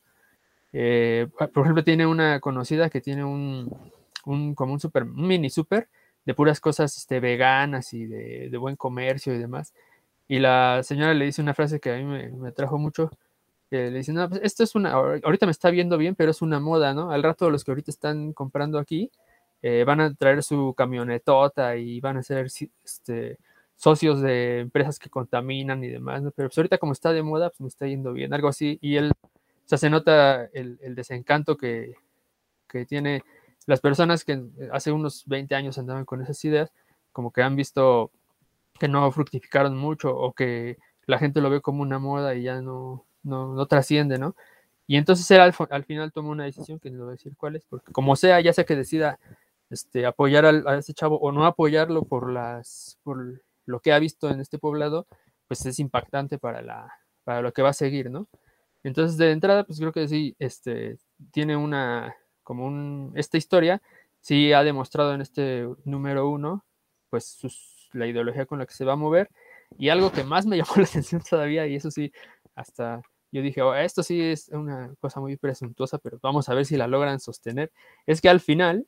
[0.73, 3.69] eh, por ejemplo, tiene una conocida que tiene un,
[4.55, 5.89] como un super, mini super
[6.25, 9.73] de puras cosas este, veganas y de, buen comercio y demás.
[10.27, 13.11] Y la señora le dice una frase que a mí me, me trajo mucho,
[13.69, 16.41] que le dice, no, pues esto es una, ahorita me está viendo bien, pero es
[16.41, 17.11] una moda, ¿no?
[17.11, 19.09] Al rato los que ahorita están comprando aquí
[19.61, 22.47] eh, van a traer su camionetota y van a ser
[22.83, 23.37] este,
[23.75, 26.31] socios de empresas que contaminan y demás, ¿no?
[26.31, 28.77] Pero pues ahorita como está de moda, pues me está yendo bien, algo así.
[28.81, 29.11] Y él
[29.65, 31.95] se nota el, desencanto que,
[32.87, 33.23] tiene
[33.65, 34.41] las personas que
[34.71, 36.71] hace unos 20 años andaban con esas ideas,
[37.11, 38.11] como que han visto
[38.79, 40.77] que no fructificaron mucho o que
[41.07, 44.35] la gente lo ve como una moda y ya no, no, trasciende, ¿no?
[44.85, 47.65] Y entonces él al, final tomó una decisión que no voy a decir cuál es,
[47.65, 49.19] porque como sea, ya sea que decida
[49.70, 52.28] este, apoyar a ese chavo o no apoyarlo por,
[53.65, 55.07] lo que ha visto en este poblado,
[55.47, 56.61] pues es impactante para,
[57.41, 58.28] lo que va a seguir, ¿no?
[58.84, 60.97] Entonces, de entrada, pues creo que sí, este,
[61.32, 63.82] tiene una, como esta historia,
[64.22, 66.63] sí ha demostrado en este número uno,
[67.09, 67.39] pues
[67.93, 69.30] la ideología con la que se va a mover.
[69.78, 72.11] Y algo que más me llamó la atención todavía, y eso sí,
[72.55, 73.01] hasta
[73.32, 76.78] yo dije, oh, esto sí es una cosa muy presuntuosa, pero vamos a ver si
[76.78, 77.72] la logran sostener,
[78.05, 78.88] es que al final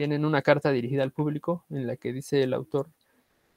[0.00, 2.88] tienen una carta dirigida al público en la que dice el autor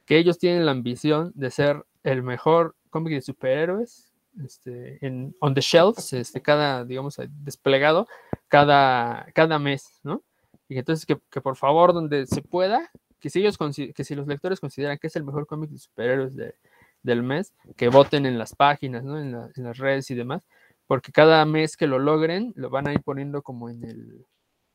[0.04, 4.12] que ellos tienen la ambición de ser el mejor cómic de superhéroes
[4.44, 8.06] este, en on the shelves, este, cada, digamos, desplegado,
[8.48, 10.22] cada, cada mes, ¿no?
[10.68, 12.90] Y entonces que, que por favor, donde se pueda,
[13.20, 16.36] que si ellos que si los lectores consideran que es el mejor cómic de superhéroes
[16.36, 16.56] de,
[17.02, 19.18] del mes, que voten en las páginas, ¿no?
[19.18, 20.42] En, en, las redes y demás,
[20.86, 24.26] porque cada mes que lo logren, lo van a ir poniendo como en el,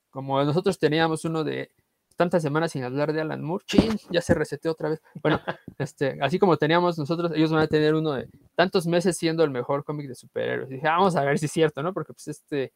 [0.10, 1.72] como nosotros teníamos uno de
[2.20, 5.02] tantas semanas sin hablar de Alan Moore, chin, ya se reseteó otra vez.
[5.22, 5.40] Bueno,
[5.78, 9.52] este, así como teníamos nosotros, ellos van a tener uno de tantos meses siendo el
[9.52, 10.70] mejor cómic de superhéroes.
[10.70, 11.94] Y dije, vamos a ver si es cierto, ¿no?
[11.94, 12.74] Porque pues este,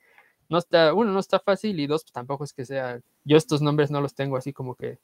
[0.48, 3.62] no está, uno, no está fácil y dos, pues tampoco es que sea, yo estos
[3.62, 5.00] nombres no los tengo así como que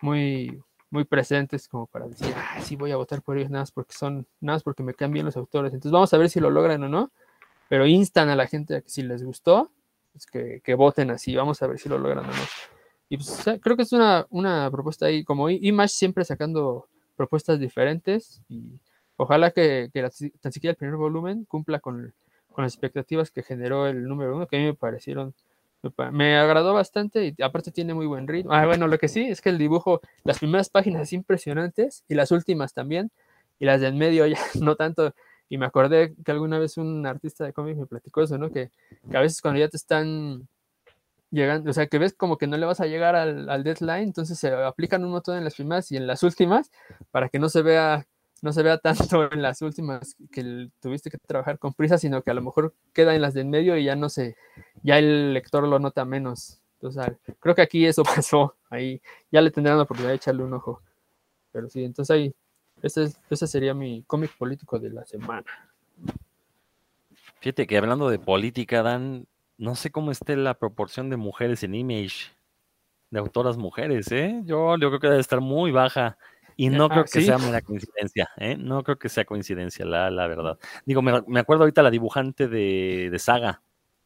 [0.00, 3.72] muy, muy presentes como para decir, ah, sí voy a votar por ellos, nada más
[3.72, 5.74] porque son, nada más porque me cambian los autores.
[5.74, 7.12] Entonces vamos a ver si lo logran o no,
[7.68, 9.70] pero instan a la gente a que si les gustó,
[10.14, 12.42] pues que, que voten así, vamos a ver si lo logran o no.
[13.08, 18.40] Y pues creo que es una, una propuesta ahí, como Image siempre sacando propuestas diferentes
[18.48, 18.78] y
[19.16, 20.08] ojalá que, que
[20.40, 22.14] tan siquiera el primer volumen cumpla con,
[22.52, 25.34] con, las expectativas que generó el número uno, que a mí me parecieron,
[26.12, 28.52] me, agradó bastante y aparte tiene muy buen ritmo.
[28.52, 32.14] Ah, bueno, lo que sí es que el dibujo, las primeras páginas es impresionantes y
[32.14, 33.10] las últimas también,
[33.58, 35.12] y las del medio ya no tanto.
[35.48, 38.50] Y me acordé que alguna vez un artista de cómics me platicó eso, ¿no?
[38.50, 38.70] Que,
[39.10, 40.48] que a veces cuando ya te están
[41.34, 44.38] llegando, o sea, que ves como que no le vas a llegar al, deadline, entonces
[44.38, 46.70] se aplican un montón en las primeras y en las últimas
[47.10, 48.06] para que no se vea
[48.40, 52.30] no se vea tanto en las últimas que tuviste que trabajar con prisa, sino que
[52.30, 54.36] a lo mejor queda en las de en medio y ya no sé,
[54.82, 56.60] ya el lector lo nota menos.
[56.74, 59.00] Entonces, creo que aquí eso pasó, ahí
[59.32, 60.82] ya le tendrán la oportunidad de echarle un ojo.
[61.52, 62.34] Pero sí, entonces ahí,
[62.84, 65.44] ese, ese sería mi cómic político de la semana.
[67.40, 69.26] Fíjate que hablando de política, Dan,
[69.56, 72.32] no sé cómo esté la proporción de mujeres en Image,
[73.10, 74.42] de autoras mujeres, ¿eh?
[74.44, 76.18] Yo, yo creo que debe estar muy baja.
[76.56, 78.56] Y no creo que sea mera coincidencia, ¿eh?
[78.56, 80.58] No creo que sea coincidencia, la, la verdad.
[80.86, 83.60] Digo, me, me, acuerdo ahorita la dibujante de, de Saga.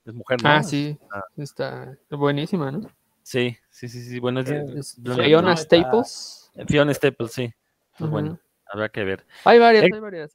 [0.07, 0.49] Es mujer, ¿no?
[0.49, 0.97] Ah, sí.
[1.13, 1.23] Ah.
[1.37, 2.89] Está buenísima, ¿no?
[3.23, 4.19] Sí, sí, sí, sí.
[4.19, 6.51] Bueno, es, Fiona Staples.
[6.67, 7.53] Fiona Staples, sí.
[7.99, 8.39] Pues bueno,
[8.73, 9.27] habrá que ver.
[9.45, 10.33] Hay varias, hay varias.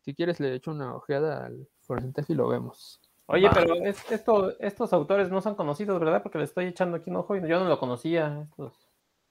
[0.00, 3.00] si quieres le echo una ojeada al porcentaje y lo vemos.
[3.26, 6.22] Oye, pero esto, estos autores no son conocidos, ¿verdad?
[6.22, 8.46] Porque le estoy echando aquí un ojo y yo no lo conocía.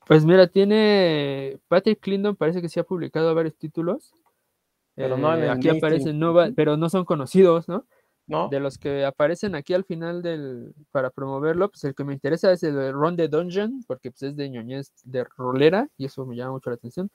[0.05, 4.13] Pues mira, tiene Patrick Clinton, parece que sí ha publicado varios títulos.
[4.95, 7.85] Pero no eh, aquí aparecen, no pero no son conocidos, ¿no?
[8.27, 8.49] ¿no?
[8.49, 12.51] De los que aparecen aquí al final del para promoverlo, pues el que me interesa
[12.51, 16.25] es el de Ron the Dungeon, porque pues es de ñoñez de rolera y eso
[16.25, 17.11] me llama mucho la atención.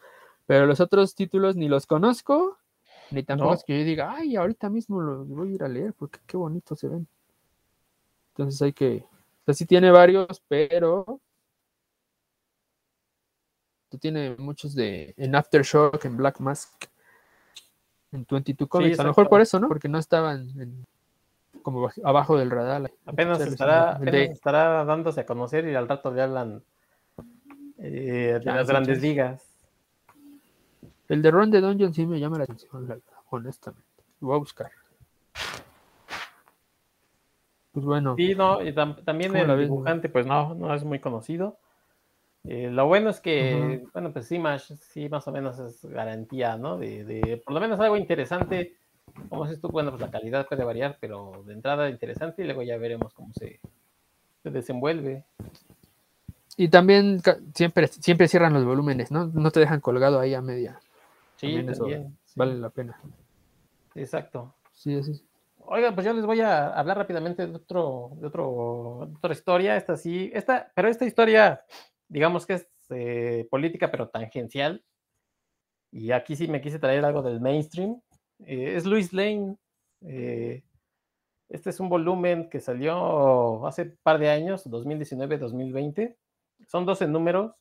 [0.50, 2.58] Pero los otros títulos ni los conozco
[3.12, 5.94] ni tampoco es que yo diga, ay, ahorita mismo los voy a ir a leer
[5.94, 7.06] porque qué bonito se ven.
[8.30, 11.20] Entonces hay que, o sea, sí tiene varios, pero
[13.90, 16.84] tú tiene muchos de en Aftershock, en Black Mask,
[18.10, 18.98] en 22 Comics.
[18.98, 19.68] a lo mejor por eso, ¿no?
[19.68, 20.84] Porque no estaban
[21.62, 22.90] como abajo del radar.
[23.06, 26.64] Apenas, estará, estará dándose a conocer y al rato le hablan
[27.78, 29.49] eh, de las grandes ligas.
[31.10, 33.84] El de Ron de Dungeon sí me llama la atención, honestamente.
[34.20, 34.70] Lo voy a buscar.
[37.72, 38.14] Pues bueno.
[38.16, 41.58] Sí, no, y también el dibujante, pues no, no es muy conocido.
[42.44, 46.56] Eh, lo bueno es que, bueno, pues sí más, sí, más o menos es garantía,
[46.56, 46.78] ¿no?
[46.78, 48.76] De, de, por lo menos algo interesante.
[49.28, 52.62] Como es esto, bueno, pues la calidad puede variar, pero de entrada interesante y luego
[52.62, 53.58] ya veremos cómo se,
[54.44, 55.24] se desenvuelve.
[56.56, 57.20] Y también
[57.52, 59.26] siempre, siempre cierran los volúmenes, ¿no?
[59.26, 60.78] No te dejan colgado ahí a media.
[61.40, 63.00] Sí, también, vale la pena.
[63.94, 64.54] Exacto.
[64.72, 65.26] Sí, sí.
[65.56, 69.74] Oigan, pues yo les voy a hablar rápidamente de otro, de otro, otra historia.
[69.74, 71.64] Esta sí, esta, pero esta historia,
[72.08, 74.84] digamos que es eh, política, pero tangencial.
[75.90, 77.98] Y aquí sí me quise traer algo del mainstream.
[78.44, 79.56] Eh, es Luis Lane.
[80.02, 80.62] Eh,
[81.48, 86.16] este es un volumen que salió hace un par de años, 2019-2020.
[86.66, 87.54] Son 12 números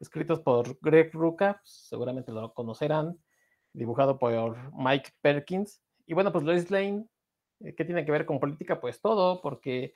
[0.00, 3.18] escritos por Greg Ruca, pues, seguramente lo conocerán,
[3.72, 5.82] dibujado por Mike Perkins.
[6.06, 7.06] Y bueno, pues Lois Lane,
[7.60, 8.80] eh, ¿qué tiene que ver con política?
[8.80, 9.94] Pues todo, porque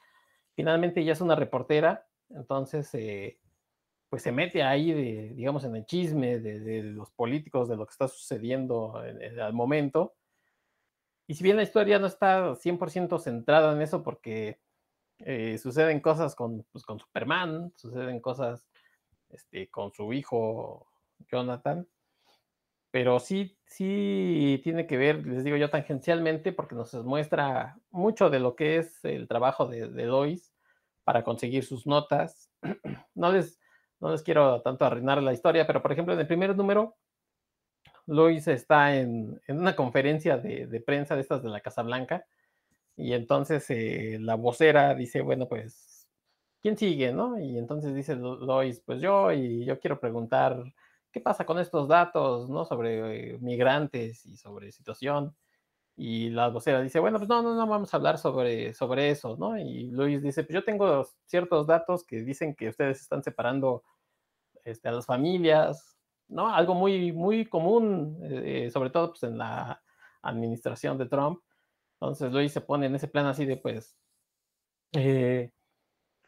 [0.54, 3.38] finalmente ella es una reportera, entonces eh,
[4.08, 7.92] pues se mete ahí, de, digamos, en el chisme de, los políticos, de lo que
[7.92, 10.14] está sucediendo al momento.
[11.26, 14.60] Y si bien la historia no está 100% centrada en eso, porque
[15.18, 18.66] eh, suceden cosas con, pues, con Superman, suceden cosas
[19.30, 20.86] este, con su hijo
[21.30, 21.86] Jonathan.
[22.90, 28.40] Pero sí, sí tiene que ver, les digo yo, tangencialmente, porque nos muestra mucho de
[28.40, 30.54] lo que es el trabajo de, Lois
[31.04, 32.50] para conseguir sus notas.
[33.14, 33.58] No les,
[33.98, 36.96] no les quiero tanto arruinar la historia, pero por ejemplo, en el primer número,
[38.08, 42.24] Luis está en, una conferencia de, prensa de estas de la Casa Blanca
[42.96, 45.87] y entonces eh, la vocera dice, bueno, pues,
[46.60, 47.38] ¿quién sigue, no?
[47.38, 50.62] Y entonces dice Lois, pues yo, y yo quiero preguntar,
[51.12, 52.64] ¿qué pasa con estos datos, no?
[52.64, 55.36] Sobre eh, migrantes y sobre situación.
[55.96, 59.36] Y la vocera dice, bueno, pues no, no, no vamos a hablar sobre, sobre eso,
[59.36, 59.58] ¿no?
[59.58, 63.82] Y Luis dice, pues yo tengo ciertos datos que dicen que ustedes están separando
[64.64, 65.98] este, a las familias,
[66.28, 66.48] ¿no?
[66.54, 69.82] Algo muy, muy común, eh, sobre todo pues, en la
[70.22, 71.42] administración de Trump.
[71.94, 73.96] Entonces Luis se pone en ese plan así de, pues,
[74.92, 75.52] eh,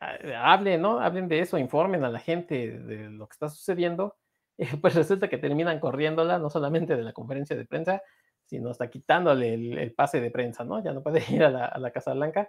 [0.00, 1.00] hablen, ¿no?
[1.00, 4.16] Hablen de eso, informen a la gente de lo que está sucediendo.
[4.82, 8.02] pues resulta que terminan corriéndola, no solamente de la conferencia de prensa,
[8.44, 10.82] sino hasta quitándole el, pase de prensa, ¿no?
[10.82, 12.48] Ya no puede ir a la, Casa Blanca.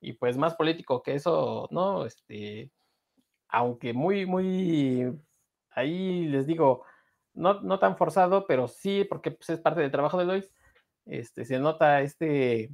[0.00, 2.06] Y pues más político que eso, ¿no?
[2.06, 2.70] Este,
[3.48, 5.12] aunque muy, muy,
[5.70, 6.84] ahí les digo,
[7.34, 10.52] no, no tan forzado, pero sí, porque pues, es parte del trabajo de Lois,
[11.06, 12.70] este, se nota este,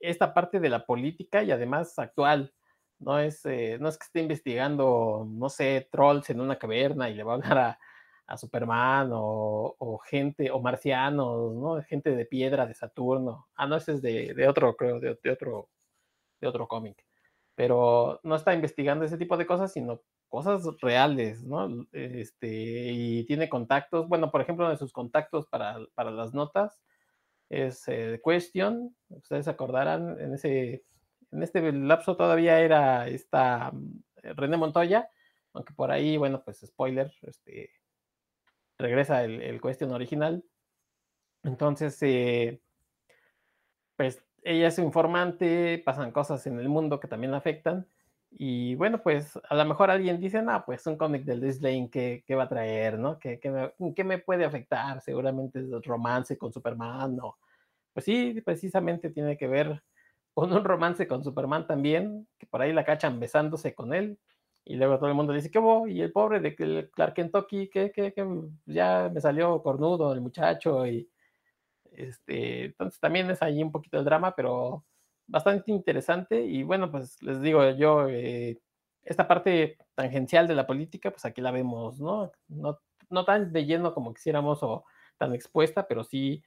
[0.00, 2.52] esta parte de la política y además actual.
[2.98, 7.14] No es, eh, no es que esté investigando, no sé, trolls en una caverna y
[7.14, 7.78] le va a hablar a,
[8.26, 11.82] a Superman o, gente, o marcianos, ¿no?
[11.82, 13.48] Gente de piedra de Saturno.
[13.54, 15.68] Ah, no, ese es de, otro, creo, de, otro,
[16.40, 17.04] de otro cómic.
[17.54, 21.86] Pero no está investigando ese tipo de cosas, sino cosas reales, ¿no?
[21.92, 22.48] Este,
[22.92, 26.80] y tiene contactos, bueno, por ejemplo, de sus contactos para, las notas
[27.50, 30.82] es eh, Question, ustedes acordarán, en ese,
[31.34, 34.02] en este lapso todavía era esta mm,
[34.36, 35.10] René Montoya,
[35.52, 37.70] aunque por ahí, bueno, pues spoiler, este,
[38.78, 40.44] regresa el, el Question original.
[41.42, 42.60] Entonces, eh,
[43.96, 47.86] pues ella es informante, pasan cosas en el mundo que también afectan.
[48.30, 51.88] Y bueno, pues a lo mejor alguien dice, no, pues un cómic del Liz Lane,
[51.90, 52.98] ¿qué, va a traer?
[52.98, 53.18] ¿no?
[53.18, 53.38] ¿Qué,
[53.78, 55.00] me, me, puede afectar?
[55.00, 57.16] Seguramente es romance con Superman.
[57.16, 57.38] ¿no?
[57.92, 59.82] Pues sí, precisamente tiene que ver
[60.34, 64.18] con un romance con Superman también, que por ahí la cachan besándose con él.
[64.64, 65.86] Y luego todo el mundo dice, ¿qué hubo?
[65.86, 66.54] Y el pobre de
[66.90, 68.12] Clark Kentucky, que, que,
[68.66, 70.86] ya me salió cornudo el muchacho.
[70.86, 71.08] Y
[71.92, 74.84] este, entonces también es ahí un poquito el drama, pero
[75.26, 76.42] bastante interesante.
[76.44, 78.58] Y bueno, pues les digo yo, eh,
[79.02, 82.32] esta parte tangencial de la política, pues aquí la vemos, ¿no?
[82.48, 82.80] No,
[83.10, 84.84] no tan de lleno como quisiéramos o
[85.18, 86.42] tan expuesta, pero sí,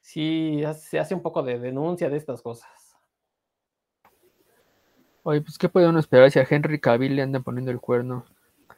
[0.00, 2.81] sí se hace un poco de denuncia de estas cosas.
[5.24, 8.24] Oye, pues ¿qué puede uno esperar si a Henry Cavill le andan poniendo el cuerno?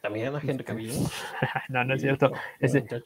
[0.05, 0.91] También a Henry Cavill.
[1.69, 2.31] no, no es cierto.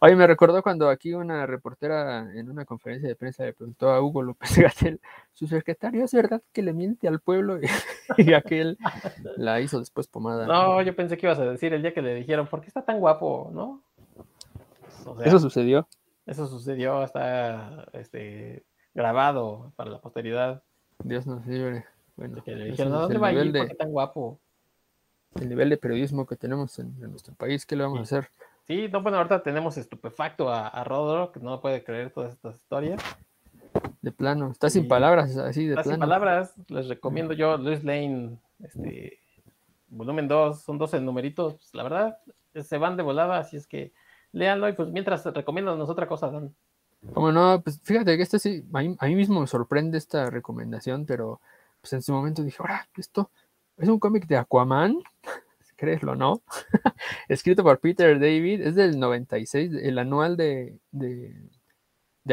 [0.02, 4.02] oye, me recordó cuando aquí una reportera en una conferencia de prensa le preguntó a
[4.02, 5.00] Hugo López Gatel,
[5.32, 7.58] su secretario, ¿es verdad que le miente al pueblo?
[8.18, 8.78] y, aquel
[9.38, 10.46] la hizo después pomada.
[10.46, 12.84] No, yo pensé que ibas a decir el día que le dijeron, ¿por qué está
[12.84, 13.50] tan guapo?
[13.54, 13.82] ¿No?
[15.24, 15.88] eso sucedió.
[16.26, 20.62] Eso sucedió, está este, grabado para la posteridad.
[21.02, 21.86] Dios nos libre.
[22.20, 23.52] Bueno, que le dijeron, ¿a dónde va a ir?
[23.54, 24.42] De, tan guapo?
[25.40, 28.30] El nivel de periodismo que tenemos en, nuestro país, ¿qué le vamos a hacer?
[28.68, 32.58] Sí, no, bueno, ahorita tenemos estupefacto a, a Rodro, que no puede creer todas estas
[32.58, 33.02] historias.
[34.02, 35.96] De plano, está sin palabras, así de está plano.
[35.96, 39.20] sin palabras, les recomiendo yo Luis Lane, este,
[39.88, 42.18] volumen 2, son 12 numeritos, pues, la verdad,
[42.54, 43.94] se van de volada, así es que
[44.34, 46.54] léanlo y pues mientras recomiéndanos otra cosa, Dan.
[47.14, 51.40] Como no, pues fíjate que este sí, a mí mismo me sorprende esta recomendación, pero
[51.82, 53.32] pues en su momento dije, ahora, esto
[53.78, 54.98] es un cómic de Aquaman,
[55.62, 56.42] si creeslo, ¿no?
[57.28, 61.34] Escrito por Peter David, es del 96, el anual de, de,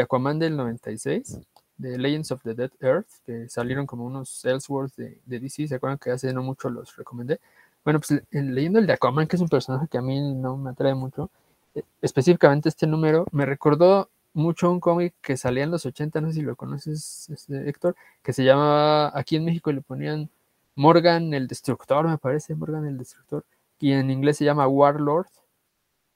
[0.00, 1.38] Aquaman del 96,
[1.76, 5.74] de Legends of the Dead Earth, que salieron como unos Elseworlds de, de DC, ¿se
[5.76, 7.40] acuerdan que hace no mucho los recomendé?
[7.84, 10.70] Bueno, pues leyendo el de Aquaman, que es un personaje que a mí no me
[10.70, 11.30] atrae mucho,
[11.76, 16.28] eh, específicamente este número, me recordó mucho un cómic que salía en los 80, no
[16.28, 20.28] sé si lo conoces, este, Héctor, que se llamaba, aquí en México le ponían
[20.74, 23.44] Morgan el Destructor, me parece, Morgan el Destructor,
[23.80, 25.28] y en inglés se llama Warlord.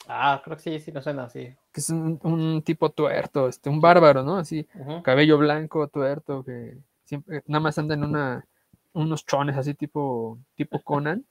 [0.06, 1.54] Ah, creo que sí, sí, me suena así.
[1.72, 4.36] Que es un, tipo tuerto, este, un bárbaro, ¿no?
[4.36, 4.66] Así,
[5.02, 8.44] cabello blanco, tuerto, que siempre, nada más anda en una,
[8.92, 11.24] unos chones así tipo, tipo Conan.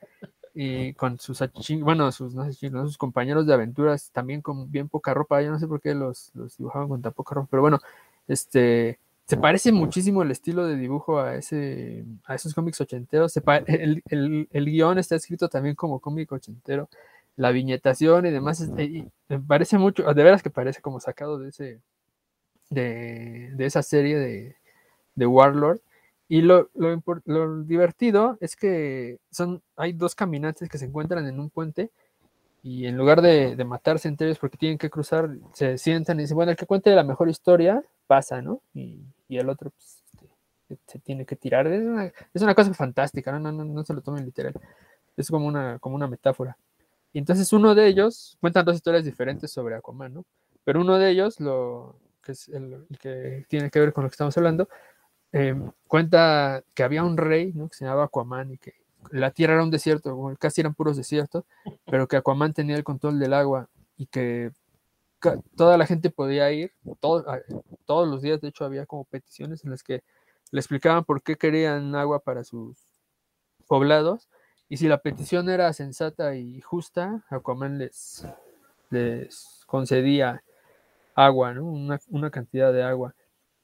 [0.53, 1.41] Y con sus
[1.81, 5.59] bueno, sus, no sé, sus compañeros de aventuras también con bien poca ropa, yo no
[5.59, 7.79] sé por qué los, los dibujaban con tan poca ropa, pero bueno,
[8.27, 13.37] este se parece muchísimo el estilo de dibujo a ese a esos cómics ochenteros,
[13.67, 16.89] el, el, el, guion está escrito también como cómic ochentero,
[17.35, 21.49] la viñetación y demás, y me parece mucho, de veras que parece como sacado de
[21.49, 21.79] ese
[22.69, 24.55] de, de esa serie de,
[25.15, 25.79] de Warlord
[26.31, 26.69] y lo,
[27.65, 31.89] divertido es que son, hay dos caminantes que se encuentran en un puente
[32.61, 36.23] y en lugar de, de, matarse entre ellos porque tienen que cruzar, se sientan y
[36.23, 38.61] dicen, bueno, el que cuente la mejor historia pasa, ¿no?
[38.75, 41.65] Y, y el otro pues, este, se tiene que tirar.
[41.65, 43.39] Es una, es una cosa fantástica, ¿no?
[43.39, 44.53] No, no, no se lo tomen literal.
[45.17, 46.57] Es como una, como una metáfora.
[47.11, 50.25] Y entonces uno de ellos, cuentan dos historias diferentes sobre Aquaman, ¿no?
[50.63, 54.09] Pero uno de ellos, lo, que es el, el que tiene que ver con lo
[54.11, 54.69] que estamos hablando,
[55.31, 55.55] eh,
[55.87, 57.69] cuenta que había un rey, ¿no?
[57.69, 58.73] Que se llamaba Aquaman y que
[59.11, 61.45] la tierra era un desierto, casi eran puros desiertos,
[61.85, 64.51] pero que Aquaman tenía el control del agua y que
[65.55, 67.25] toda la gente podía ir, todo,
[67.85, 70.03] todos los días, de hecho, había como peticiones en las que
[70.51, 72.77] le explicaban por qué querían agua para sus
[73.67, 74.29] poblados,
[74.67, 78.25] y si la petición era sensata y justa, Aquaman les,
[78.89, 80.43] les concedía
[81.15, 81.65] agua, ¿no?
[81.65, 83.15] una, una cantidad de agua.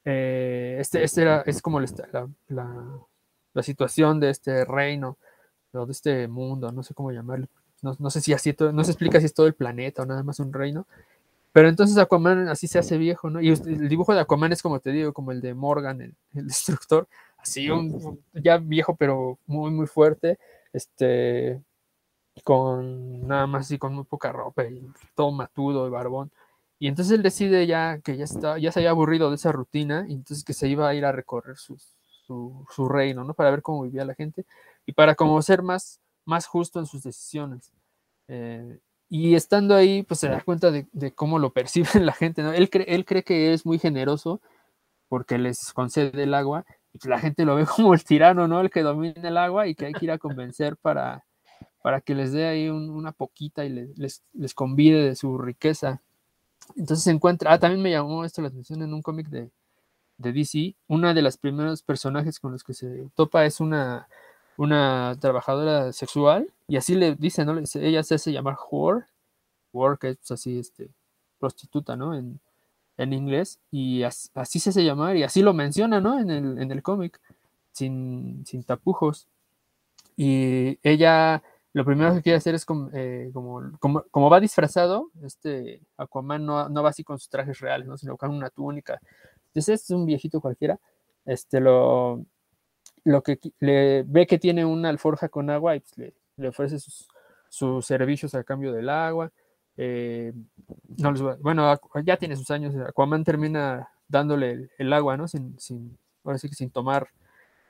[0.08, 5.18] Eh, este, este es como la, la, situación de este reino,
[5.72, 7.48] o de este mundo, no sé cómo llamarlo.
[7.82, 10.22] No, no sé si así, no se explica si es todo el planeta o nada
[10.22, 10.86] más un reino.
[11.52, 13.40] Pero entonces Aquaman así se hace viejo, ¿no?
[13.40, 16.14] Y el dibujo de Aquaman es como te digo, como el de Morgan, el,
[16.46, 20.38] destructor, así un, ya viejo, pero muy, muy fuerte,
[20.72, 21.60] este,
[22.44, 24.86] con nada más así, con muy poca ropa y
[25.16, 26.30] todo matudo y barbón.
[26.78, 30.04] Y entonces él decide ya que ya, está, ya se había aburrido de esa rutina,
[30.08, 31.78] y entonces que se iba a ir a recorrer su,
[32.26, 33.34] su, reino, ¿no?
[33.34, 34.44] Para ver cómo vivía la gente
[34.84, 37.72] y para como ser más, más justo en sus decisiones.
[38.28, 42.52] Eh, y estando ahí, pues se da cuenta de, cómo lo percibe la gente, ¿no?
[42.52, 44.40] Él, cree, él cree que es muy generoso
[45.08, 48.60] porque les concede el agua, y la gente lo ve como el tirano, ¿no?
[48.60, 51.24] El que domina el agua y que hay que ir a convencer para,
[51.82, 56.02] para que les dé ahí un, una poquita y les, les convide de su riqueza.
[56.74, 59.50] Entonces se encuentra, ah, también me llamó esto la atención en un cómic de,
[60.18, 64.08] de DC, una de las primeros personajes con los que se topa es una,
[64.56, 67.58] una trabajadora sexual, y así le dice, ¿no?
[67.74, 69.06] Ella se hace llamar whore,
[69.72, 70.88] whore que es así, este,
[71.38, 72.14] prostituta, ¿no?
[72.14, 72.40] En,
[72.98, 76.18] en inglés, y así, así, se hace llamar, y así lo menciona, ¿no?
[76.18, 77.20] En el, en el cómic,
[77.72, 79.26] sin, sin tapujos.
[80.16, 81.42] Y ella
[81.76, 86.46] lo primero que quiere hacer es como, eh, como, como, como, va disfrazado, este Aquaman
[86.46, 87.98] no, no, va así con sus trajes reales, ¿no?
[87.98, 88.98] sino con una túnica.
[89.48, 90.80] Entonces este es un viejito cualquiera,
[91.26, 92.24] este lo,
[93.04, 97.08] lo que le ve que tiene una alforja con agua y pues le, ofrece sus,
[97.50, 99.30] sus, servicios a cambio del agua.
[99.76, 100.32] Eh,
[101.42, 105.28] bueno, ya tiene sus años, Aquaman termina dándole el, el agua, ¿no?
[105.28, 107.10] Sin, sin, ahora sí que sin tomar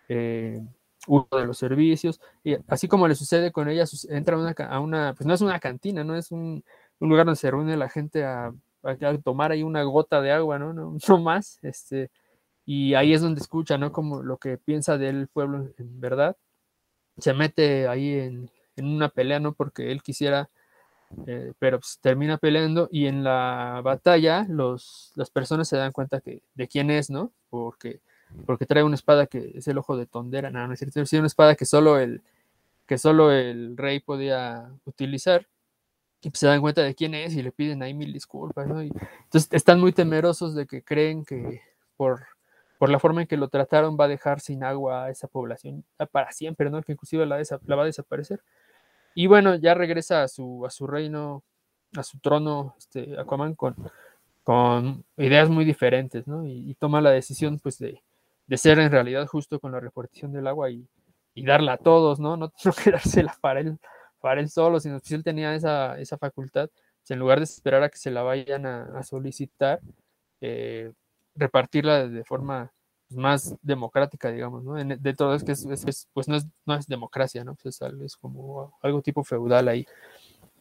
[0.09, 0.65] eh,
[1.07, 4.37] uno de los servicios, y así como le sucede con ella, entra
[4.69, 6.65] a una, pues no es una cantina, no es un,
[7.01, 8.53] lugar donde se reúne la gente a,
[9.25, 10.73] tomar ahí una gota de agua, ¿no?
[10.73, 12.11] No, no más, este,
[12.65, 13.93] y ahí es donde escucha, ¿no?
[13.93, 16.37] Como lo que piensa del pueblo en verdad,
[17.19, 19.55] se mete ahí en, en una pelea, ¿no?
[19.55, 20.51] Porque él quisiera,
[21.27, 26.21] eh, pero pues, termina peleando y en la batalla los, las personas se dan cuenta
[26.21, 27.33] que, de quién es, ¿no?
[27.51, 28.01] Porque
[28.47, 31.13] porque trae una espada que es el ojo de tondera, no, no es cierto, es
[31.13, 32.23] una espada que solo el,
[32.87, 35.47] que solo el rey podía utilizar,
[36.23, 38.67] y pues se dan cuenta de quién es y le piden ahí mil disculpas.
[38.67, 38.91] Y,
[39.25, 41.61] entonces están muy temerosos de que creen que
[41.97, 42.27] por,
[42.79, 45.85] por la forma en que lo trataron va a dejar sin agua a esa población
[46.11, 46.83] para siempre, ¿no?
[46.83, 48.43] Que inclusive la, la va a desaparecer.
[49.15, 51.43] Y bueno, ya regresa a su, a su reino,
[51.97, 53.77] a su trono, este, Aquaman, con,
[54.43, 56.45] con ideas muy diferentes, ¿no?
[56.45, 58.03] Y, y toma la decisión, pues, de,
[58.47, 60.87] de ser en realidad justo con la repartición del agua y,
[61.35, 62.37] darla a todos, ¿no?
[62.37, 63.79] No, no quedársela para él,
[64.21, 66.71] para él solo, sino si él tenía esa, esa facultad,
[67.01, 69.81] pues en lugar de esperar a que se la vayan a, solicitar,
[70.41, 70.93] eh,
[71.35, 72.73] repartirla de forma
[73.09, 74.75] pues, más democrática, digamos, ¿no?
[74.75, 77.55] De todo es que es, es, pues no es, no es democracia, ¿no?
[77.55, 79.87] Pues es, es, como algo tipo feudal ahí.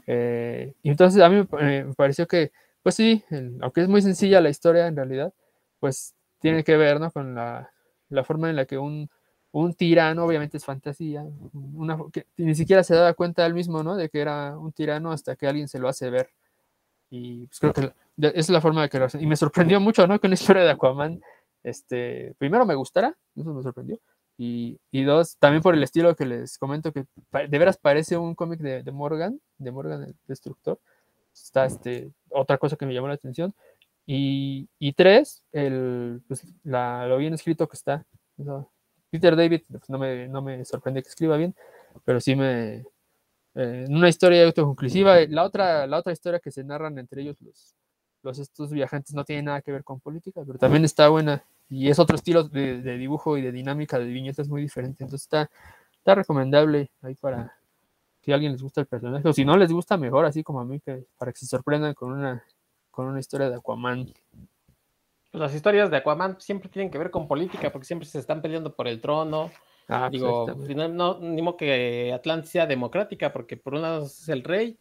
[0.07, 2.51] Eh, y entonces a mí me, me pareció que,
[2.83, 3.23] pues sí,
[3.61, 5.33] aunque es muy sencilla la historia en realidad,
[5.79, 7.09] pues tiene que ver, ¿no?
[7.11, 7.71] Con la,
[8.15, 9.09] la forma en la que un,
[9.51, 13.95] un tirano, obviamente es fantasía, una, que ni siquiera se daba cuenta él mismo, ¿no?
[13.95, 16.29] De que era un tirano hasta que alguien se lo hace ver.
[17.09, 19.21] Y pues creo que es la forma de que lo hacen.
[19.21, 20.19] Y me sorprendió mucho, ¿no?
[20.19, 21.21] Que una historia de Aquaman,
[21.63, 23.99] este, primero me gustara, eso me sorprendió.
[24.37, 28.35] Y, y dos, también por el estilo que les comento, que de veras parece un
[28.35, 30.79] cómic de, de, Morgan, de Morgan el Destructor.
[31.33, 33.53] Está este, otra cosa que me llamó la atención.
[34.05, 38.05] Y, y tres, el, pues, la, lo bien escrito que está.
[39.09, 41.55] Peter David, pues, no, me, no me sorprende que escriba bien,
[42.03, 42.85] pero sí me...
[43.55, 45.21] Eh, una historia autoconclusiva.
[45.29, 47.73] La otra, la otra historia que se narran entre ellos los,
[48.21, 51.89] los estos viajantes no tiene nada que ver con política, pero también está buena y
[51.89, 55.03] es otro estilo de, de dibujo y de dinámica de viñetas muy diferente.
[55.03, 55.49] Entonces está,
[55.97, 57.57] está recomendable ahí para,
[58.21, 60.59] si a alguien les gusta el personaje, o si no les gusta, mejor, así como
[60.59, 62.43] a mí, que para que se sorprendan con una,
[62.95, 64.13] con una historia de Aquaman.
[65.31, 68.41] Pues las historias de Aquaman siempre tienen que ver con política, porque siempre se están
[68.41, 69.51] peleando por el trono.
[69.89, 70.95] Ah, Digo, bien.
[70.95, 74.79] no, ni modo que Atlantis sea democrática, porque por un lado es el rey,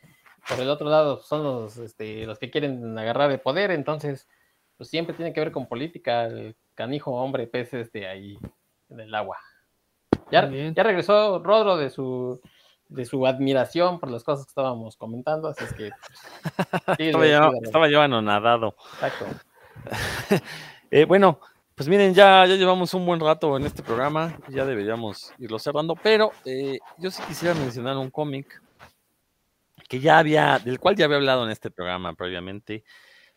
[0.49, 4.29] por el otro lado son los, este, los que quieren agarrar el poder, entonces,
[4.77, 8.39] pues siempre tiene que ver con política, el canijo hombre pez este ahí
[8.89, 9.37] en el agua.
[10.31, 12.41] Ya, ya regresó Rodro de su
[12.89, 15.91] de su admiración por las cosas que estábamos comentando, así es que
[16.87, 18.77] pues, Estaba yo, estaba yo anonadado.
[18.95, 19.27] Exacto.
[20.91, 21.41] Eh, bueno,
[21.75, 25.97] pues miren, ya, ya llevamos un buen rato en este programa, ya deberíamos irlo cerrando,
[25.97, 28.63] pero eh, yo sí quisiera mencionar un cómic
[29.89, 32.85] que ya había, del cual ya había hablado en este programa previamente,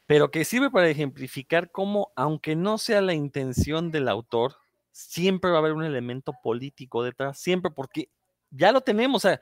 [0.06, 4.58] pero que sirve para ejemplificar cómo, aunque no sea la intención del autor,
[4.92, 8.10] siempre va a haber un elemento político detrás, siempre porque
[8.50, 9.42] ya lo tenemos, o sea,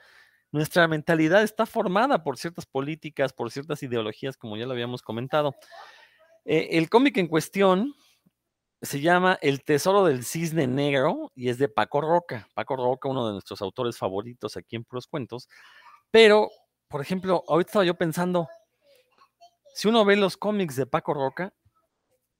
[0.52, 5.54] nuestra mentalidad está formada por ciertas políticas, por ciertas ideologías, como ya lo habíamos comentado.
[6.46, 7.94] Eh, el cómic en cuestión
[8.82, 12.48] se llama El Tesoro del Cisne Negro y es de Paco Roca.
[12.54, 15.50] Paco Roca, uno de nuestros autores favoritos aquí en Puros Cuentos.
[16.12, 16.50] Pero,
[16.88, 18.48] por ejemplo, ahorita estaba yo pensando,
[19.74, 21.54] si uno ve los cómics de Paco Roca,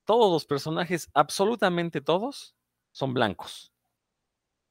[0.04, 2.56] todos los personajes, absolutamente todos,
[2.92, 3.75] son blancos.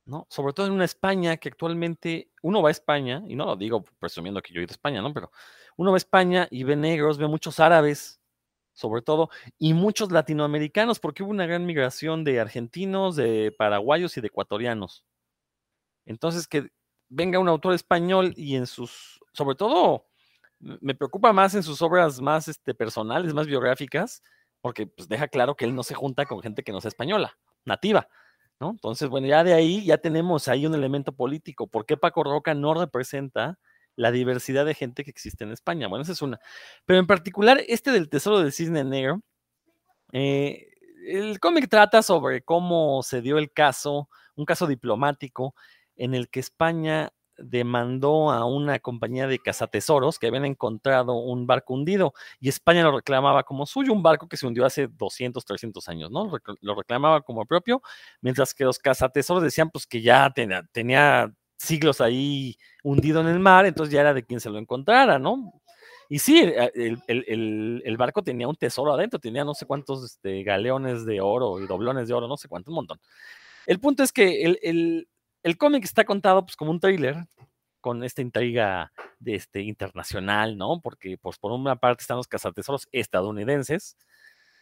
[0.05, 0.27] ¿No?
[0.29, 3.83] Sobre todo en una España que actualmente uno va a España, y no lo digo
[3.99, 5.13] presumiendo que yo he ido a España, ¿no?
[5.13, 5.31] Pero
[5.77, 8.21] uno va a España y ve negros, ve muchos árabes,
[8.73, 14.21] sobre todo, y muchos latinoamericanos, porque hubo una gran migración de argentinos, de paraguayos y
[14.21, 15.05] de ecuatorianos.
[16.05, 16.69] Entonces, que
[17.09, 20.05] venga un autor español y en sus, sobre todo,
[20.59, 24.23] me preocupa más en sus obras más este, personales, más biográficas,
[24.61, 27.37] porque pues, deja claro que él no se junta con gente que no sea española,
[27.65, 28.07] nativa.
[28.59, 28.71] ¿No?
[28.71, 31.67] Entonces, bueno, ya de ahí ya tenemos ahí un elemento político.
[31.67, 33.59] ¿Por qué Paco Roca no representa
[33.95, 35.87] la diversidad de gente que existe en España?
[35.87, 36.39] Bueno, esa es una.
[36.85, 39.21] Pero en particular, este del Tesoro del Cisne Negro,
[40.11, 40.67] eh,
[41.07, 45.55] el cómic trata sobre cómo se dio el caso, un caso diplomático,
[45.95, 51.73] en el que España demandó a una compañía de cazatesoros que habían encontrado un barco
[51.73, 55.87] hundido y España lo reclamaba como suyo, un barco que se hundió hace 200, 300
[55.89, 56.31] años, ¿no?
[56.61, 57.81] Lo reclamaba como propio,
[58.21, 63.39] mientras que los cazatesoros decían pues que ya tenía, tenía siglos ahí hundido en el
[63.39, 65.53] mar, entonces ya era de quien se lo encontrara, ¿no?
[66.09, 69.65] Y sí, eh, el, el- el- el barco tenía un tesoro adentro, tenía no sé
[69.65, 72.99] cuántos este, galeones de oro y doblones de oro, no sé cuánto, un montón.
[73.65, 74.59] El punto es que el,
[75.45, 77.25] el- cómic está contado pues como un thriller
[77.81, 80.81] con esta intriga de este, internacional, ¿no?
[80.81, 83.97] Porque pues por una parte están los cazatesoros estadounidenses,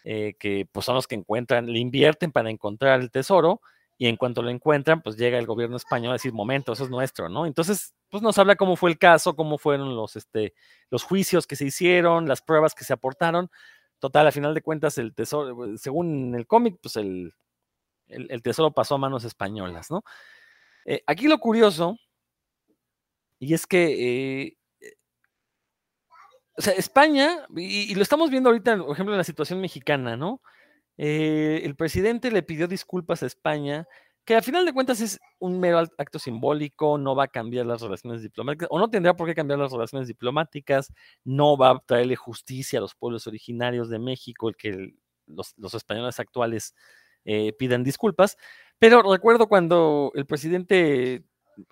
[0.03, 3.61] eh, que pues son los que encuentran, le invierten para encontrar el tesoro,
[3.97, 6.89] y en cuanto lo encuentran, pues llega el gobierno español a decir, momento, eso es
[6.89, 7.45] nuestro, ¿no?
[7.45, 10.53] Entonces, pues nos habla cómo fue el caso, cómo fueron los, este,
[10.89, 13.49] los juicios que se hicieron, las pruebas que se aportaron.
[13.99, 17.33] Total, a final de cuentas, el tesoro, según el cómic, pues el,
[18.07, 20.03] el, el tesoro pasó a manos españolas, ¿no?
[20.85, 21.97] Eh, aquí lo curioso,
[23.39, 24.57] y es que eh,
[26.55, 30.41] o sea, España, y, lo estamos viendo ahorita, por ejemplo, en la situación mexicana, ¿no?
[30.97, 33.87] Eh, el presidente le pidió disculpas a España,
[34.23, 37.81] que al final de cuentas es un mero acto simbólico, no va a cambiar las
[37.81, 42.15] relaciones diplomáticas, o no tendrá por qué cambiar las relaciones diplomáticas, no va a traerle
[42.15, 44.93] justicia a los pueblos originarios de México, el que
[45.25, 46.75] los, españoles actuales
[47.25, 48.37] eh, pidan disculpas.
[48.83, 51.23] Pero recuerdo cuando el presidente,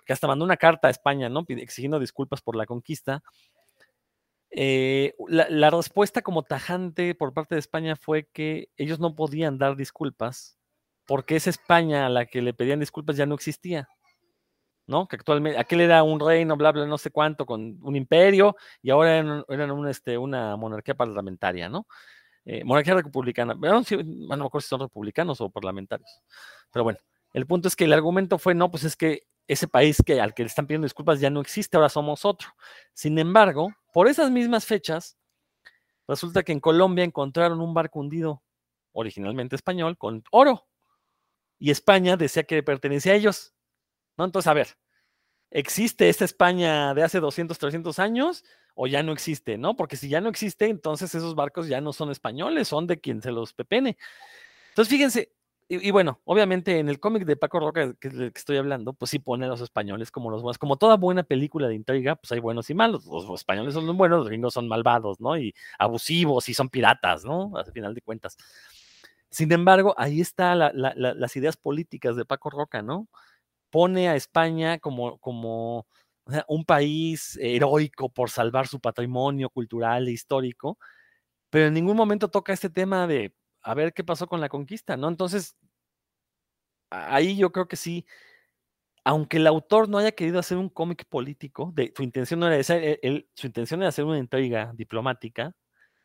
[0.06, 1.44] que hasta mandó una carta a España, ¿no?
[1.46, 3.22] Exigiendo disculpas por la conquista,
[4.50, 9.76] eh, la, respuesta como tajante por parte de España fue que ellos no podían dar
[9.76, 10.56] disculpas
[11.06, 13.90] porque esa España a la que le pedían disculpas ya no existía.
[14.86, 15.06] ¿no?
[15.06, 18.88] Que actualmente, aquel era un reino, bla, bla, no sé cuánto, con un imperio, y
[18.88, 21.86] ahora eran, este, una monarquía parlamentaria, ¿no?
[22.44, 23.54] Eh, monarquía republicana.
[23.54, 26.10] Bueno, sí, no me acuerdo si son republicanos o parlamentarios.
[26.72, 26.98] Pero bueno,
[27.32, 30.34] el punto es que el argumento fue, no, pues es que ese país que, al
[30.34, 32.48] que le están pidiendo disculpas ya no existe, ahora somos otro.
[32.94, 35.16] Sin embargo, por esas mismas fechas,
[36.08, 38.42] resulta que en Colombia encontraron un barco hundido,
[38.92, 40.66] originalmente español, con oro.
[41.58, 43.54] Y España decía que pertenecía a ellos.
[44.16, 44.24] ¿no?
[44.24, 44.68] Entonces, a ver,
[45.50, 49.58] ¿existe esta España de hace 200, 300 años o ya no existe?
[49.58, 49.76] ¿no?
[49.76, 53.22] Porque si ya no existe, entonces esos barcos ya no son españoles, son de quien
[53.22, 53.96] se los pepene.
[54.70, 55.32] Entonces, fíjense,
[55.68, 59.18] y, bueno, obviamente en el cómic de Paco Roca, que que estoy hablando, pues sí
[59.18, 60.58] pone a los españoles como los buenos.
[60.58, 63.06] Como toda buena película de intriga, pues hay buenos y malos.
[63.06, 65.38] Los, españoles son los buenos, los gringos son malvados, ¿no?
[65.38, 67.52] Y abusivos y son piratas, ¿no?
[67.56, 68.36] Al final de cuentas.
[69.30, 73.08] Sin embargo, ahí está la, la, la, las ideas políticas de Paco Roca, ¿no?
[73.70, 75.86] Pone a España como, como
[76.48, 80.78] un país heroico por salvar su patrimonio cultural e histórico,
[81.50, 84.96] pero en ningún momento toca este tema de a ver qué pasó con la conquista,
[84.96, 85.08] ¿no?
[85.08, 85.56] Entonces,
[86.90, 88.06] ahí yo creo que sí,
[89.04, 92.56] aunque el autor no haya querido hacer un cómic político, de, su intención no era
[92.58, 95.52] esa, e, su intención era hacer una intriga diplomática,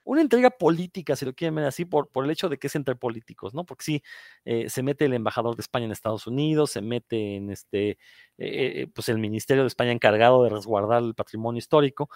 [0.08, 2.76] una intriga política, si lo quieren ver así, por, por el hecho de que es
[2.76, 3.66] entre políticos, ¿no?
[3.66, 4.04] Porque sí,
[4.46, 7.98] eh, se mete el embajador de España en Estados Unidos, se mete en este, eh,
[8.38, 12.10] eh, pues el Ministerio de España encargado de resguardar el patrimonio histórico.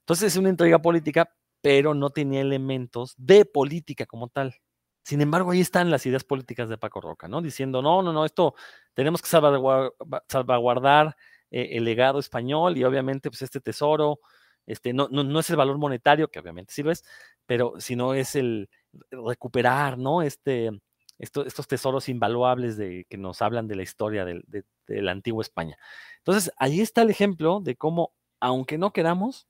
[0.00, 4.54] Entonces es una intriga política, pero no tenía elementos de política como tal.
[5.02, 7.40] Sin embargo, ahí están las ideas políticas de Paco Roca, ¿no?
[7.40, 8.54] Diciendo, no, no, no, esto
[8.92, 11.16] tenemos que salvaguardar,
[11.50, 14.20] el legado español y obviamente pues este tesoro,
[14.68, 17.02] este, no, no, no, es el valor monetario, que obviamente sí lo es,
[17.48, 18.68] pero sino es el
[19.10, 20.20] recuperar, ¿no?
[20.20, 20.70] Este,
[21.18, 25.78] estos tesoros invaluables de, que nos hablan de la historia de, de, la antigua España.
[26.18, 29.48] Entonces, ahí está el ejemplo de cómo, aunque no queramos,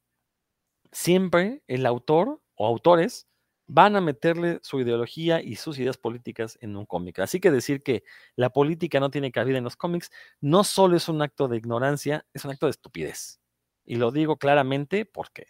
[0.93, 3.27] siempre el autor o autores
[3.67, 7.19] van a meterle su ideología y sus ideas políticas en un cómic.
[7.19, 8.05] Así que decir que
[8.37, 10.11] la política no tiene cabida en los cómics
[10.41, 13.41] no solo es un acto de ignorancia, es un acto de estupidez.
[13.85, 15.47] Y lo digo claramente porque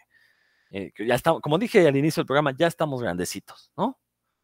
[0.70, 3.98] eh, ya estamos, como dije al inicio del programa, ya estamos grandecitos, ¿no?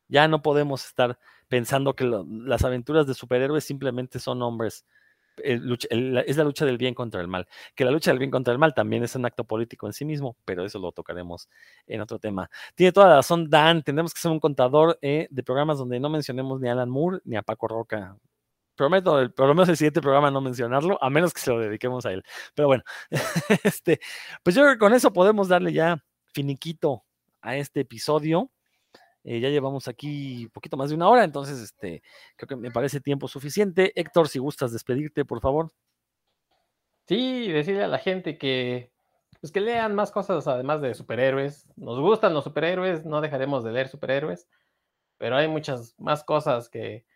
[0.08, 1.18] Ya no podemos estar
[1.48, 4.84] pensando que las aventuras de superhéroes simplemente son hombres.
[5.38, 7.48] es la lucha del bien contra el mal.
[7.74, 10.04] Que la lucha del bien contra el mal también es un acto político en sí
[10.04, 11.48] mismo, pero eso lo tocaremos
[11.86, 12.50] en otro tema.
[12.74, 16.10] Tiene toda la razón Dan, tenemos que ser un contador eh, de programas donde no
[16.10, 18.16] mencionemos ni a Alan Moore ni a Paco Roca
[18.74, 21.60] prometo, el, por lo menos el siguiente programa no mencionarlo, a menos que se lo
[21.60, 22.24] dediquemos a él.
[22.54, 22.82] Pero bueno,
[23.64, 24.00] este,
[24.42, 26.04] pues yo creo que con eso podemos darle ya
[26.34, 27.04] finiquito
[27.40, 28.50] a este episodio.
[29.22, 32.02] Eh, ya llevamos aquí un poquito más de una hora, entonces este,
[32.36, 33.98] creo que me parece tiempo suficiente.
[33.98, 35.72] Héctor, si gustas despedirte, por favor.
[37.08, 38.92] Sí, decirle a la gente que,
[39.40, 41.66] pues que lean más cosas además de superhéroes.
[41.76, 44.48] Nos gustan los superhéroes, no dejaremos de leer superhéroes,
[45.16, 47.06] pero hay muchas más cosas que,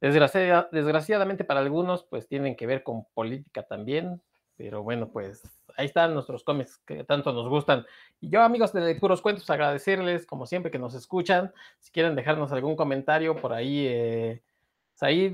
[0.00, 4.22] desgraciadamente para algunos, pues tienen que ver con política también.
[4.56, 7.86] Pero bueno, pues ahí están nuestros cómics que tanto nos gustan.
[8.20, 11.52] Y yo, amigos de Puros Cuentos, agradecerles, como siempre, que nos escuchan.
[11.78, 14.42] Si quieren dejarnos algún comentario por ahí, eh,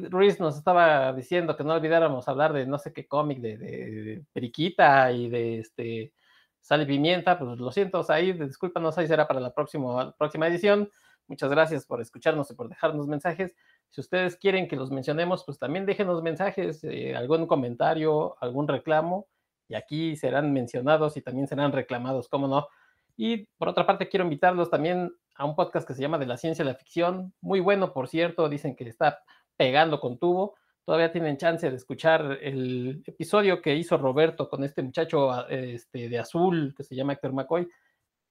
[0.08, 5.10] Ruiz nos estaba diciendo que no olvidáramos hablar de no sé qué cómic, de, Periquita
[5.10, 6.12] y de este
[6.60, 7.38] Sal Pimienta.
[7.38, 10.88] Pues lo siento, Said, discúlpanos, ahí será para la próxima, próxima edición.
[11.26, 13.56] Muchas gracias por escucharnos y por dejarnos mensajes.
[13.90, 19.26] Si ustedes quieren que los mencionemos, pues también déjenos mensajes, eh, algún comentario, algún reclamo,
[19.68, 22.68] y aquí serán mencionados y también serán reclamados, cómo no.
[23.16, 26.36] Y por otra parte, quiero invitarlos también a un podcast que se llama De la
[26.36, 29.20] Ciencia y la Ficción, muy bueno, por cierto, dicen que está
[29.56, 30.54] pegando con tubo.
[30.84, 36.18] Todavía tienen chance de escuchar el episodio que hizo Roberto con este muchacho este, de
[36.18, 37.68] azul que se llama Héctor McCoy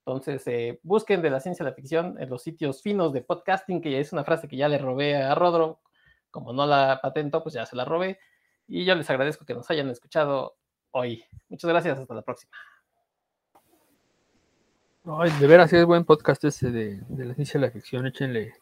[0.05, 3.81] entonces, eh, busquen de la ciencia de la ficción en los sitios finos de podcasting,
[3.81, 5.81] que es una frase que ya le robé a Rodro.
[6.29, 8.19] Como no la patentó, pues ya se la robé.
[8.67, 10.57] Y yo les agradezco que nos hayan escuchado
[10.95, 11.25] hoy.
[11.49, 12.51] Muchas gracias, hasta la próxima.
[15.39, 18.07] de veras, es buen podcast ese de, la ciencia de la ficción.
[18.07, 18.53] Échenle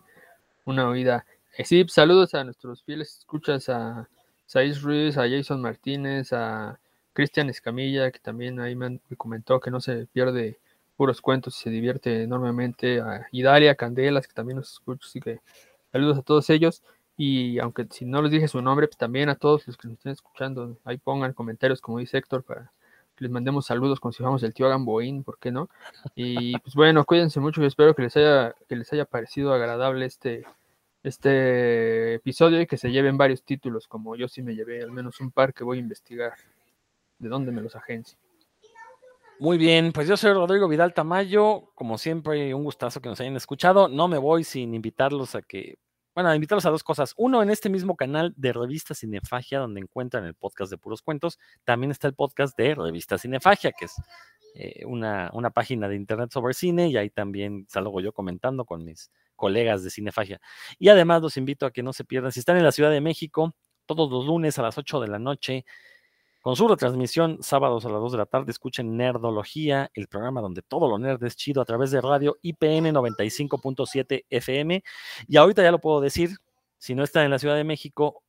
[0.66, 1.26] una oída.
[1.56, 4.10] Eh, sí, saludos a nuestros fieles escuchas, a
[4.48, 6.80] Saiz Ruiz, a Jason Martínez, a
[7.14, 10.60] Cristian Escamilla, que también ahí me comentó que no se pierde
[10.98, 13.00] puros cuentos y se divierte enormemente.
[13.00, 15.40] A Idalia, Candelas, que también nos escucha, así que
[15.92, 16.82] saludos a todos ellos.
[17.18, 19.98] Y aunque si no les dije su nombre, pues también a todos los que nos
[19.98, 22.72] estén escuchando, ahí pongan comentarios, como dice Héctor, para
[23.16, 25.70] que les mandemos saludos como si fuéramos el tío Gamboín, ¿por qué no?
[26.16, 30.06] Y pues bueno, cuídense mucho y espero que les haya, que les haya parecido agradable
[30.06, 30.46] este,
[31.04, 35.20] este episodio y que se lleven varios títulos, como yo sí me llevé al menos
[35.20, 36.34] un par que voy a investigar
[37.20, 38.18] de dónde me los agencio.
[39.40, 43.36] Muy bien, pues yo soy Rodrigo Vidal Tamayo, como siempre, un gustazo que nos hayan
[43.36, 43.88] escuchado.
[43.90, 45.78] No me voy sin invitarlos a que,
[46.16, 47.14] bueno, invitarlos a dos cosas.
[47.18, 51.40] Uno, en este mismo canal de Revista Cinefagia, donde encuentran el podcast de puros cuentos,
[51.64, 53.96] también está el podcast de Revista Cinefagia, que es
[54.56, 58.84] eh, una, una página de internet sobre cine, y ahí también salgo yo comentando con
[58.86, 60.40] mis colegas de Cinefagia.
[60.78, 63.02] Y además los invito a que no se pierdan, si están en la Ciudad de
[63.02, 65.66] México, todos los lunes a las 8 de la noche,
[66.44, 70.62] con su retransmisión, sábados a las 2 de la tarde, escuchen Nerdología, el programa donde
[70.62, 74.84] todo lo nerd es chido a través de radio IPN 95.7 FM.
[75.30, 76.32] Y ahorita ya lo puedo decir,
[76.78, 78.24] si no están en la Ciudad de México,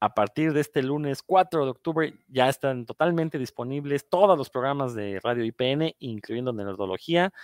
[0.00, 4.94] a partir de este lunes 4 de octubre ya están totalmente disponibles todos los programas
[4.94, 7.34] de Radio IPN, incluyendo Nerdología.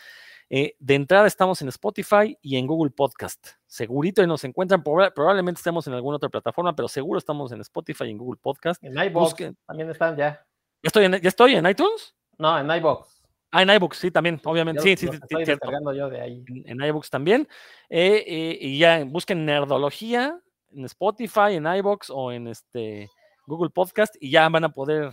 [0.50, 3.48] Eh, de entrada estamos en Spotify y en Google Podcast.
[3.66, 8.04] Segurito y nos encuentran, probablemente estemos en alguna otra plataforma, pero seguro estamos en Spotify
[8.04, 8.82] y en Google Podcast.
[8.84, 9.34] En iVoox
[9.66, 10.46] también están ya.
[10.82, 12.14] ¿Ya estoy en, ¿ya estoy en iTunes?
[12.38, 13.22] No, en iBox.
[13.50, 14.80] Ah, en iBooks, sí, también, obviamente.
[14.80, 15.66] Yo Sí, sí, los sí, sí, estoy cierto.
[15.66, 16.44] descargando yo de ahí.
[16.48, 17.48] En, en iBooks también.
[17.88, 20.38] Eh, eh, y ya busquen Nerdología
[20.72, 23.08] en Spotify, en iBox o en este
[23.46, 25.12] Google Podcast y ya van a poder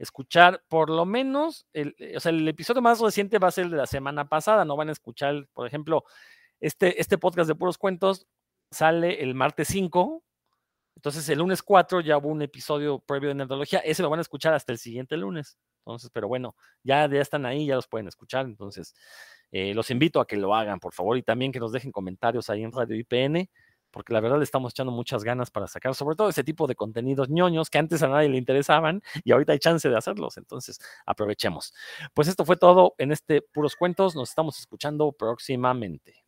[0.00, 3.66] escuchar por lo menos, el, eh, o sea, el episodio más reciente va a ser
[3.66, 6.04] el de la semana pasada, no van a escuchar, por ejemplo,
[6.58, 8.26] este, este podcast de puros cuentos
[8.70, 10.22] sale el martes 5,
[10.96, 14.22] entonces el lunes 4 ya hubo un episodio previo de Nerdología, ese lo van a
[14.22, 15.58] escuchar hasta el siguiente lunes.
[15.80, 18.44] Entonces, pero bueno, ya, ya están ahí, ya los pueden escuchar.
[18.44, 18.94] Entonces,
[19.50, 22.50] eh, los invito a que lo hagan, por favor, y también que nos dejen comentarios
[22.50, 23.48] ahí en Radio IPN,
[23.90, 26.74] porque la verdad le estamos echando muchas ganas para sacar, sobre todo ese tipo de
[26.74, 30.36] contenidos ñoños que antes a nadie le interesaban y ahorita hay chance de hacerlos.
[30.36, 31.72] Entonces, aprovechemos.
[32.14, 34.14] Pues esto fue todo en este Puros Cuentos.
[34.14, 36.24] Nos estamos escuchando próximamente.